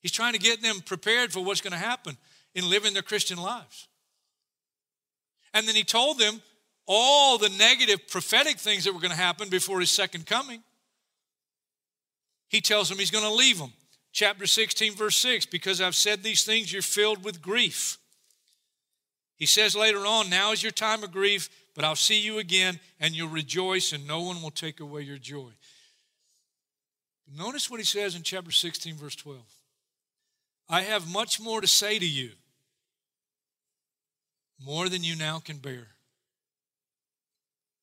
He's 0.01 0.13
trying 0.13 0.33
to 0.33 0.39
get 0.39 0.63
them 0.63 0.81
prepared 0.81 1.33
for 1.33 1.45
what's 1.45 1.61
going 1.61 1.73
to 1.73 1.79
happen 1.79 2.17
in 2.55 2.69
living 2.69 2.95
their 2.95 3.03
Christian 3.03 3.39
lives. 3.39 3.89
And 5.53 5.67
then 5.67 5.75
he 5.75 5.85
told 5.85 6.19
them 6.19 6.41
all 6.87 7.39
the 7.39 7.49
negative 7.51 8.09
prophetic 8.09 8.59
things 8.59 8.85
that 8.85 8.93
were 8.93 9.01
going 9.01 9.11
to 9.11 9.17
happen 9.17 9.49
before 9.49 9.81
his 9.81 9.91
second 9.91 10.27
coming. 10.27 10.63
He 12.49 12.61
tells 12.61 12.89
them 12.89 12.99
he's 12.99 13.11
going 13.11 13.25
to 13.25 13.33
leave 13.33 13.59
them. 13.59 13.73
Chapter 14.13 14.47
16, 14.47 14.95
verse 14.95 15.17
6 15.19 15.47
Because 15.47 15.81
I've 15.81 15.95
said 15.95 16.23
these 16.23 16.45
things, 16.45 16.73
you're 16.73 16.83
filled 16.83 17.25
with 17.25 17.43
grief. 17.43 17.99
He 19.37 19.47
says 19.47 19.77
later 19.77 20.05
on, 20.05 20.29
Now 20.29 20.53
is 20.53 20.63
your 20.63 20.73
time 20.73 21.05
of 21.05 21.13
grief, 21.13 21.49
but 21.75 21.85
I'll 21.85 21.97
see 21.97 22.21
you 22.21 22.39
again, 22.39 22.81
and 22.99 23.15
you'll 23.15 23.29
rejoice, 23.29 23.93
and 23.93 24.07
no 24.07 24.21
one 24.23 24.43
will 24.43 24.51
take 24.51 24.81
away 24.81 25.03
your 25.03 25.19
joy. 25.19 25.51
Notice 27.39 27.71
what 27.71 27.79
he 27.79 27.87
says 27.87 28.17
in 28.17 28.23
chapter 28.23 28.51
16, 28.51 28.97
verse 28.97 29.15
12. 29.15 29.41
I 30.71 30.83
have 30.83 31.13
much 31.13 31.41
more 31.41 31.61
to 31.61 31.67
say 31.67 31.99
to 31.99 32.07
you, 32.07 32.31
more 34.65 34.89
than 34.89 35.03
you 35.03 35.17
now 35.17 35.41
can 35.41 35.57
bear. 35.57 35.89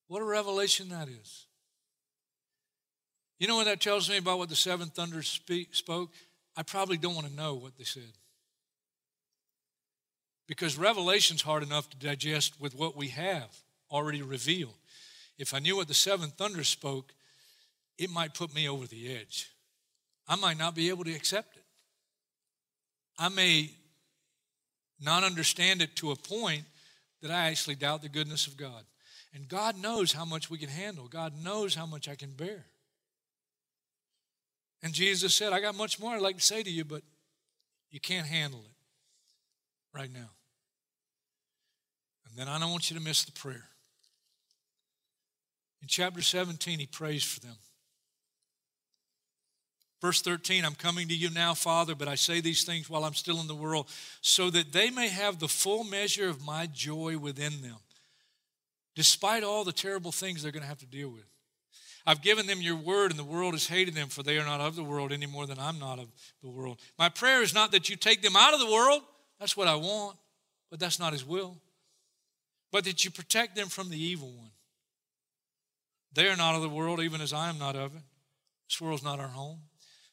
What 0.06 0.22
a 0.22 0.24
revelation 0.24 0.88
that 0.88 1.08
is. 1.08 1.44
You 3.38 3.46
know 3.46 3.56
what 3.56 3.66
that 3.66 3.82
tells 3.82 4.08
me 4.08 4.16
about 4.16 4.38
what 4.38 4.48
the 4.48 4.56
seven 4.56 4.88
thunders 4.88 5.28
speak, 5.28 5.74
spoke? 5.74 6.10
I 6.56 6.62
probably 6.62 6.96
don't 6.96 7.14
want 7.14 7.26
to 7.26 7.34
know 7.34 7.54
what 7.54 7.76
they 7.76 7.84
said. 7.84 8.16
Because 10.46 10.78
revelation's 10.78 11.42
hard 11.42 11.62
enough 11.62 11.90
to 11.90 11.96
digest 11.98 12.58
with 12.58 12.74
what 12.74 12.96
we 12.96 13.08
have 13.08 13.54
already 13.90 14.22
revealed. 14.22 14.74
If 15.36 15.52
I 15.52 15.58
knew 15.58 15.76
what 15.76 15.88
the 15.88 15.94
seven 15.94 16.30
thunders 16.30 16.68
spoke, 16.68 17.12
it 17.98 18.10
might 18.10 18.32
put 18.32 18.54
me 18.54 18.66
over 18.66 18.86
the 18.86 19.14
edge. 19.14 19.50
I 20.26 20.36
might 20.36 20.58
not 20.58 20.74
be 20.74 20.88
able 20.88 21.04
to 21.04 21.14
accept 21.14 21.56
it. 21.56 21.57
I 23.18 23.28
may 23.28 23.70
not 25.00 25.24
understand 25.24 25.82
it 25.82 25.96
to 25.96 26.12
a 26.12 26.16
point 26.16 26.64
that 27.22 27.30
I 27.30 27.48
actually 27.48 27.74
doubt 27.74 28.02
the 28.02 28.08
goodness 28.08 28.46
of 28.46 28.56
God. 28.56 28.84
And 29.34 29.48
God 29.48 29.76
knows 29.76 30.12
how 30.12 30.24
much 30.24 30.50
we 30.50 30.58
can 30.58 30.68
handle, 30.68 31.08
God 31.08 31.32
knows 31.42 31.74
how 31.74 31.86
much 31.86 32.08
I 32.08 32.14
can 32.14 32.30
bear. 32.30 32.66
And 34.82 34.92
Jesus 34.92 35.34
said, 35.34 35.52
I 35.52 35.60
got 35.60 35.74
much 35.74 35.98
more 35.98 36.14
I'd 36.14 36.20
like 36.20 36.36
to 36.36 36.42
say 36.42 36.62
to 36.62 36.70
you, 36.70 36.84
but 36.84 37.02
you 37.90 38.00
can't 38.00 38.26
handle 38.26 38.60
it 38.60 39.98
right 39.98 40.12
now. 40.12 40.30
And 42.28 42.38
then 42.38 42.48
I 42.48 42.58
don't 42.58 42.70
want 42.70 42.90
you 42.90 42.96
to 42.96 43.02
miss 43.02 43.24
the 43.24 43.32
prayer. 43.32 43.68
In 45.82 45.88
chapter 45.88 46.22
17, 46.22 46.78
he 46.78 46.86
prays 46.86 47.24
for 47.24 47.40
them. 47.40 47.56
Verse 50.00 50.22
13, 50.22 50.64
I'm 50.64 50.76
coming 50.76 51.08
to 51.08 51.14
you 51.14 51.28
now, 51.30 51.54
Father, 51.54 51.94
but 51.96 52.06
I 52.06 52.14
say 52.14 52.40
these 52.40 52.62
things 52.62 52.88
while 52.88 53.04
I'm 53.04 53.14
still 53.14 53.40
in 53.40 53.48
the 53.48 53.54
world, 53.54 53.88
so 54.20 54.48
that 54.50 54.72
they 54.72 54.90
may 54.90 55.08
have 55.08 55.38
the 55.40 55.48
full 55.48 55.82
measure 55.82 56.28
of 56.28 56.44
my 56.44 56.66
joy 56.66 57.18
within 57.18 57.62
them, 57.62 57.78
despite 58.94 59.42
all 59.42 59.64
the 59.64 59.72
terrible 59.72 60.12
things 60.12 60.42
they're 60.42 60.52
going 60.52 60.62
to 60.62 60.68
have 60.68 60.78
to 60.78 60.86
deal 60.86 61.08
with. 61.08 61.24
I've 62.06 62.22
given 62.22 62.46
them 62.46 62.62
your 62.62 62.76
word, 62.76 63.10
and 63.10 63.18
the 63.18 63.24
world 63.24 63.54
has 63.54 63.66
hated 63.66 63.94
them, 63.94 64.08
for 64.08 64.22
they 64.22 64.38
are 64.38 64.44
not 64.44 64.60
of 64.60 64.76
the 64.76 64.84
world 64.84 65.12
any 65.12 65.26
more 65.26 65.46
than 65.46 65.58
I'm 65.58 65.78
not 65.80 65.98
of 65.98 66.06
the 66.42 66.48
world. 66.48 66.78
My 66.96 67.08
prayer 67.08 67.42
is 67.42 67.52
not 67.52 67.72
that 67.72 67.90
you 67.90 67.96
take 67.96 68.22
them 68.22 68.36
out 68.36 68.54
of 68.54 68.60
the 68.60 68.70
world, 68.70 69.02
that's 69.40 69.56
what 69.56 69.68
I 69.68 69.74
want, 69.74 70.16
but 70.70 70.78
that's 70.78 70.98
not 70.98 71.12
his 71.12 71.24
will. 71.24 71.56
but 72.70 72.84
that 72.84 73.04
you 73.04 73.10
protect 73.10 73.56
them 73.56 73.68
from 73.68 73.88
the 73.90 73.98
evil 73.98 74.30
one. 74.30 74.50
They 76.12 76.28
are 76.28 76.36
not 76.36 76.54
of 76.54 76.62
the 76.62 76.68
world, 76.68 77.00
even 77.00 77.20
as 77.20 77.32
I 77.32 77.48
am 77.48 77.58
not 77.58 77.76
of 77.76 77.94
it. 77.94 78.02
This 78.68 78.80
world's 78.80 79.02
not 79.02 79.20
our 79.20 79.28
home. 79.28 79.60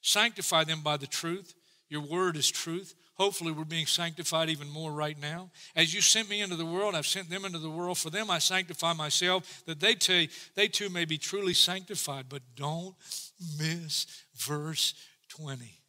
Sanctify 0.06 0.66
them 0.66 0.82
by 0.82 0.98
the 0.98 1.08
truth. 1.08 1.56
Your 1.90 2.02
word 2.02 2.38
is 2.38 2.52
truth. 2.52 2.94
Hopefully, 3.16 3.52
we're 3.52 3.66
being 3.66 3.88
sanctified 3.88 4.50
even 4.50 4.70
more 4.70 4.92
right 4.92 5.20
now. 5.20 5.50
As 5.76 5.96
you 5.96 6.02
sent 6.02 6.30
me 6.30 6.42
into 6.42 6.56
the 6.56 6.66
world, 6.66 6.94
I've 6.94 7.08
sent 7.08 7.28
them 7.28 7.44
into 7.44 7.58
the 7.58 7.72
world. 7.72 7.98
For 7.98 8.12
them, 8.12 8.30
I 8.30 8.38
sanctify 8.38 8.94
myself, 8.94 9.64
that 9.66 9.80
they, 9.80 9.96
too, 9.96 10.28
they 10.54 10.68
too 10.68 10.90
may 10.90 11.06
be 11.06 11.18
truly 11.18 11.56
sanctified. 11.56 12.26
But 12.30 12.44
don't 12.56 12.94
miss 13.58 14.06
verse 14.36 14.94
20. 15.30 15.82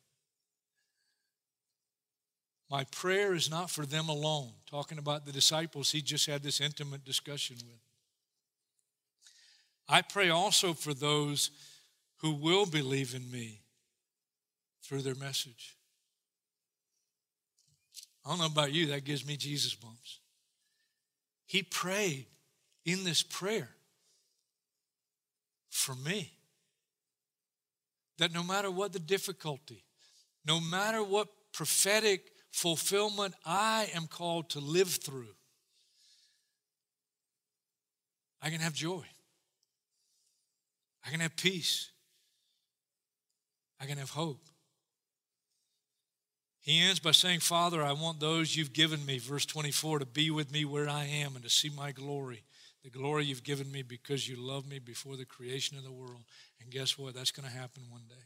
My 2.70 2.84
prayer 2.84 3.34
is 3.34 3.50
not 3.50 3.68
for 3.68 3.84
them 3.84 4.08
alone. 4.08 4.52
Talking 4.70 4.96
about 4.96 5.26
the 5.26 5.32
disciples, 5.32 5.92
he 5.92 6.00
just 6.00 6.24
had 6.24 6.42
this 6.42 6.62
intimate 6.62 7.04
discussion 7.04 7.56
with. 7.66 7.80
I 9.86 10.00
pray 10.00 10.30
also 10.30 10.72
for 10.72 10.94
those 10.94 11.50
who 12.22 12.32
will 12.32 12.64
believe 12.64 13.14
in 13.14 13.30
me 13.30 13.60
through 14.86 15.02
their 15.02 15.14
message. 15.14 15.76
I 18.24 18.30
don't 18.30 18.38
know 18.38 18.46
about 18.46 18.72
you, 18.72 18.86
that 18.86 19.04
gives 19.04 19.26
me 19.26 19.36
Jesus 19.36 19.74
bumps. 19.74 20.20
He 21.46 21.62
prayed 21.62 22.26
in 22.84 23.04
this 23.04 23.22
prayer 23.22 23.68
for 25.70 25.94
me. 25.94 26.32
That 28.18 28.32
no 28.32 28.42
matter 28.42 28.70
what 28.70 28.92
the 28.92 28.98
difficulty, 28.98 29.84
no 30.46 30.60
matter 30.60 31.02
what 31.02 31.28
prophetic 31.52 32.30
fulfillment 32.50 33.34
I 33.44 33.90
am 33.94 34.06
called 34.06 34.50
to 34.50 34.60
live 34.60 34.88
through, 34.88 35.34
I 38.40 38.50
can 38.50 38.60
have 38.60 38.72
joy. 38.72 39.04
I 41.04 41.10
can 41.10 41.20
have 41.20 41.36
peace. 41.36 41.90
I 43.80 43.86
can 43.86 43.98
have 43.98 44.10
hope. 44.10 44.40
He 46.66 46.80
ends 46.80 46.98
by 46.98 47.12
saying, 47.12 47.40
Father, 47.40 47.80
I 47.80 47.92
want 47.92 48.18
those 48.18 48.56
you've 48.56 48.72
given 48.72 49.06
me, 49.06 49.18
verse 49.18 49.46
24, 49.46 50.00
to 50.00 50.04
be 50.04 50.32
with 50.32 50.50
me 50.50 50.64
where 50.64 50.88
I 50.88 51.04
am 51.04 51.36
and 51.36 51.44
to 51.44 51.48
see 51.48 51.70
my 51.70 51.92
glory. 51.92 52.42
The 52.82 52.90
glory 52.90 53.24
you've 53.24 53.44
given 53.44 53.70
me 53.70 53.82
because 53.82 54.28
you 54.28 54.34
loved 54.34 54.68
me 54.68 54.80
before 54.80 55.16
the 55.16 55.24
creation 55.24 55.78
of 55.78 55.84
the 55.84 55.92
world. 55.92 56.24
And 56.60 56.68
guess 56.68 56.98
what? 56.98 57.14
That's 57.14 57.30
going 57.30 57.48
to 57.48 57.54
happen 57.56 57.84
one 57.88 58.02
day. 58.08 58.24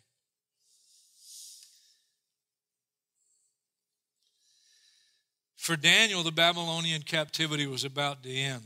For 5.59 5.76
Daniel, 5.76 6.22
the 6.22 6.33
Babylonian 6.33 7.03
captivity 7.03 7.66
was 7.66 7.85
about 7.85 8.22
to 8.22 8.35
end. 8.35 8.62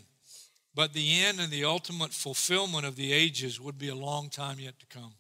But 0.72 0.92
the 0.92 1.20
end 1.24 1.40
and 1.40 1.50
the 1.50 1.64
ultimate 1.64 2.12
fulfillment 2.12 2.86
of 2.86 2.94
the 2.94 3.12
ages 3.12 3.60
would 3.60 3.78
be 3.78 3.88
a 3.88 3.96
long 3.96 4.28
time 4.28 4.60
yet 4.60 4.78
to 4.78 4.86
come. 4.86 5.14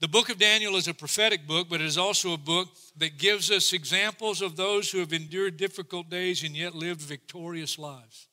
The 0.00 0.08
book 0.08 0.30
of 0.30 0.38
Daniel 0.38 0.76
is 0.76 0.88
a 0.88 0.94
prophetic 0.94 1.46
book, 1.46 1.68
but 1.68 1.80
it 1.80 1.86
is 1.86 1.98
also 1.98 2.32
a 2.32 2.38
book 2.38 2.68
that 2.96 3.18
gives 3.18 3.50
us 3.50 3.72
examples 3.72 4.40
of 4.40 4.56
those 4.56 4.90
who 4.90 4.98
have 4.98 5.12
endured 5.12 5.56
difficult 5.56 6.08
days 6.08 6.42
and 6.42 6.56
yet 6.56 6.74
lived 6.74 7.02
victorious 7.02 7.78
lives. 7.78 8.28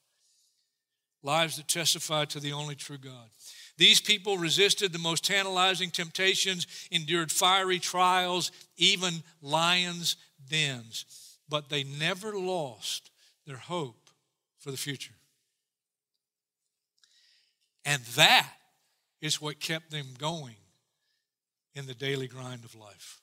Lives 1.23 1.58
that 1.58 1.67
testify 1.67 2.25
to 2.25 2.39
the 2.39 2.53
only 2.53 2.75
true 2.75 2.97
God. 2.97 3.30
These 3.77 3.99
people 3.99 4.38
resisted 4.38 4.93
the 4.93 4.99
most 4.99 5.25
tantalizing 5.25 5.91
temptations, 5.91 6.67
endured 6.89 7.32
fiery 7.32 7.80
trials, 7.80 8.51
even 8.77 9.23
lions' 9.41 10.15
dens 10.49 11.06
but 11.49 11.69
they 11.69 11.84
never 11.84 12.38
lost 12.38 13.10
their 13.45 13.58
hope 13.58 14.10
for 14.60 14.71
the 14.71 14.77
future. 14.77 15.13
And 17.86 18.01
that 18.15 18.51
is 19.21 19.41
what 19.41 19.60
kept 19.60 19.91
them 19.91 20.08
going 20.17 20.56
in 21.77 21.85
the 21.85 21.93
daily 21.93 22.27
grind 22.27 22.65
of 22.65 22.75
life. 22.75 23.21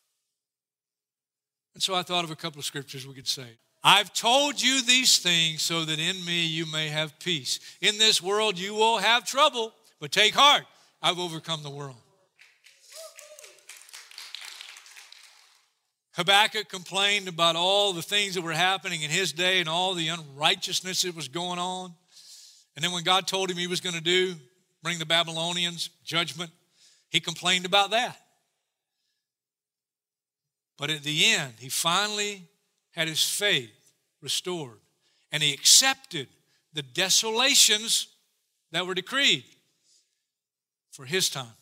And 1.74 1.82
so 1.82 1.94
I 1.94 2.02
thought 2.02 2.24
of 2.24 2.30
a 2.30 2.36
couple 2.36 2.60
of 2.60 2.64
scriptures 2.64 3.06
we 3.06 3.14
could 3.14 3.26
say. 3.26 3.48
I've 3.82 4.14
told 4.14 4.62
you 4.62 4.80
these 4.82 5.18
things 5.18 5.60
so 5.60 5.84
that 5.84 5.98
in 5.98 6.24
me 6.24 6.46
you 6.46 6.64
may 6.70 6.88
have 6.88 7.18
peace. 7.18 7.58
In 7.80 7.98
this 7.98 8.22
world 8.22 8.58
you 8.58 8.74
will 8.74 8.98
have 8.98 9.26
trouble, 9.26 9.74
but 10.00 10.12
take 10.12 10.34
heart. 10.34 10.64
I've 11.02 11.18
overcome 11.18 11.62
the 11.62 11.70
world. 11.70 11.96
Habakkuk 16.12 16.68
complained 16.68 17.26
about 17.26 17.56
all 17.56 17.92
the 17.92 18.00
things 18.00 18.36
that 18.36 18.42
were 18.42 18.52
happening 18.52 19.02
in 19.02 19.10
his 19.10 19.32
day 19.32 19.58
and 19.58 19.68
all 19.68 19.94
the 19.94 20.08
unrighteousness 20.08 21.02
that 21.02 21.16
was 21.16 21.26
going 21.26 21.58
on. 21.58 21.92
And 22.76 22.84
then 22.84 22.92
when 22.92 23.02
God 23.02 23.26
told 23.26 23.50
him 23.50 23.56
he 23.56 23.66
was 23.66 23.80
going 23.80 23.96
to 23.96 24.00
do, 24.00 24.36
bring 24.80 25.00
the 25.00 25.06
Babylonians, 25.06 25.90
judgment, 26.04 26.52
he 27.10 27.18
complained 27.18 27.66
about 27.66 27.90
that. 27.90 28.16
But 30.76 30.90
at 30.90 31.02
the 31.02 31.24
end, 31.26 31.54
he 31.58 31.68
finally 31.68 32.42
had 32.92 33.08
his 33.08 33.22
faith 33.22 33.70
restored 34.20 34.80
and 35.30 35.42
he 35.42 35.52
accepted 35.52 36.28
the 36.72 36.82
desolations 36.82 38.08
that 38.72 38.86
were 38.86 38.94
decreed 38.94 39.44
for 40.90 41.04
his 41.04 41.28
time 41.28 41.56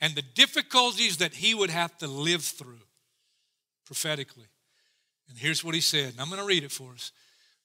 and 0.00 0.14
the 0.14 0.22
difficulties 0.22 1.18
that 1.18 1.34
he 1.34 1.54
would 1.54 1.70
have 1.70 1.96
to 1.98 2.06
live 2.06 2.42
through 2.42 2.80
prophetically. 3.84 4.46
And 5.28 5.38
here's 5.38 5.64
what 5.64 5.74
he 5.74 5.80
said, 5.80 6.12
and 6.12 6.20
I'm 6.20 6.28
going 6.28 6.40
to 6.40 6.46
read 6.46 6.64
it 6.64 6.72
for 6.72 6.92
us. 6.92 7.12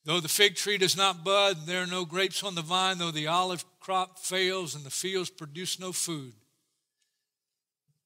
Though 0.06 0.19
the 0.19 0.28
fig 0.28 0.56
tree 0.56 0.78
does 0.78 0.98
not 0.98 1.24
bud, 1.24 1.60
and 1.60 1.67
there 1.67 1.82
are 1.82 1.88
no 1.88 2.04
grapes 2.04 2.43
on 2.43 2.56
the 2.56 2.62
vine, 2.62 2.98
though 2.98 3.12
the 3.12 3.28
olive 3.28 3.63
crop 3.80 4.19
fails 4.19 4.76
and 4.76 4.84
the 4.84 4.89
fields 4.89 5.30
produce 5.30 5.80
no 5.80 5.93
food, 5.93 6.34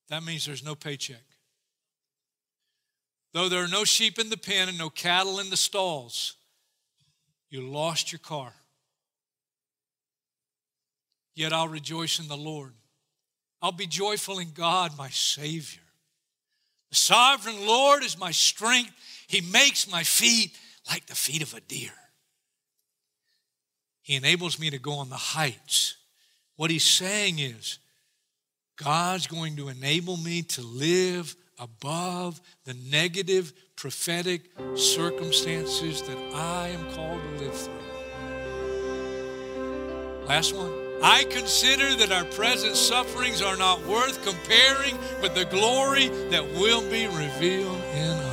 that 0.10 0.24
means 0.24 0.46
there's 0.46 0.64
no 0.64 0.76
paycheck. 0.76 1.24
Though 3.34 3.50
there 3.50 3.64
are 3.64 3.68
no 3.68 3.84
sheep 3.84 4.20
in 4.20 4.30
the 4.30 4.38
pen 4.38 4.70
and 4.70 4.78
no 4.78 4.90
cattle 4.90 5.40
in 5.40 5.50
the 5.50 5.58
stalls, 5.58 6.36
you 7.50 7.62
lost 7.62 8.12
your 8.12 8.20
car. 8.20 8.54
Yet 11.36 11.54
I'll 11.54 11.68
rejoice 11.68 12.20
in 12.20 12.28
the 12.28 12.38
Lord. 12.38 12.74
I'll 13.62 13.72
be 13.72 13.88
joyful 13.88 14.40
in 14.40 14.52
God, 14.54 14.98
my 14.98 15.10
Savior. 15.10 15.84
The 16.90 16.96
sovereign 16.96 17.66
Lord 17.66 18.04
is 18.04 18.18
my 18.18 18.32
strength. 18.32 18.92
He 19.28 19.42
makes 19.42 19.92
my 19.92 20.04
feet 20.04 20.58
like 20.90 21.06
the 21.06 21.16
feet 21.16 21.42
of 21.42 21.54
a 21.54 21.60
deer. 21.60 21.92
He 24.02 24.16
enables 24.16 24.58
me 24.58 24.70
to 24.70 24.80
go 24.80 24.94
on 24.94 25.10
the 25.10 25.16
heights. 25.16 25.98
What 26.56 26.72
he's 26.72 26.86
saying 26.86 27.40
is, 27.40 27.80
God's 28.78 29.28
going 29.28 29.58
to 29.58 29.68
enable 29.68 30.18
me 30.18 30.44
to 30.44 30.62
live 30.62 31.36
above 31.60 32.42
the 32.66 32.74
negative 32.90 33.54
prophetic 33.76 34.52
circumstances 34.76 36.02
that 36.04 36.18
I 36.34 36.68
am 36.70 36.92
called 36.94 37.22
to 37.22 37.30
live 37.44 37.56
through. 37.56 37.74
Last 40.26 40.54
one. 40.56 40.88
I 41.02 41.26
consider 41.26 41.96
that 41.96 42.12
our 42.12 42.26
present 42.26 42.76
sufferings 42.76 43.42
are 43.42 43.56
not 43.56 43.86
worth 43.86 44.24
comparing 44.26 44.98
with 45.22 45.36
the 45.36 45.46
glory 45.46 46.08
that 46.30 46.44
will 46.44 46.82
be 46.90 47.06
revealed 47.06 47.82
in 47.94 48.10
us. 48.10 48.27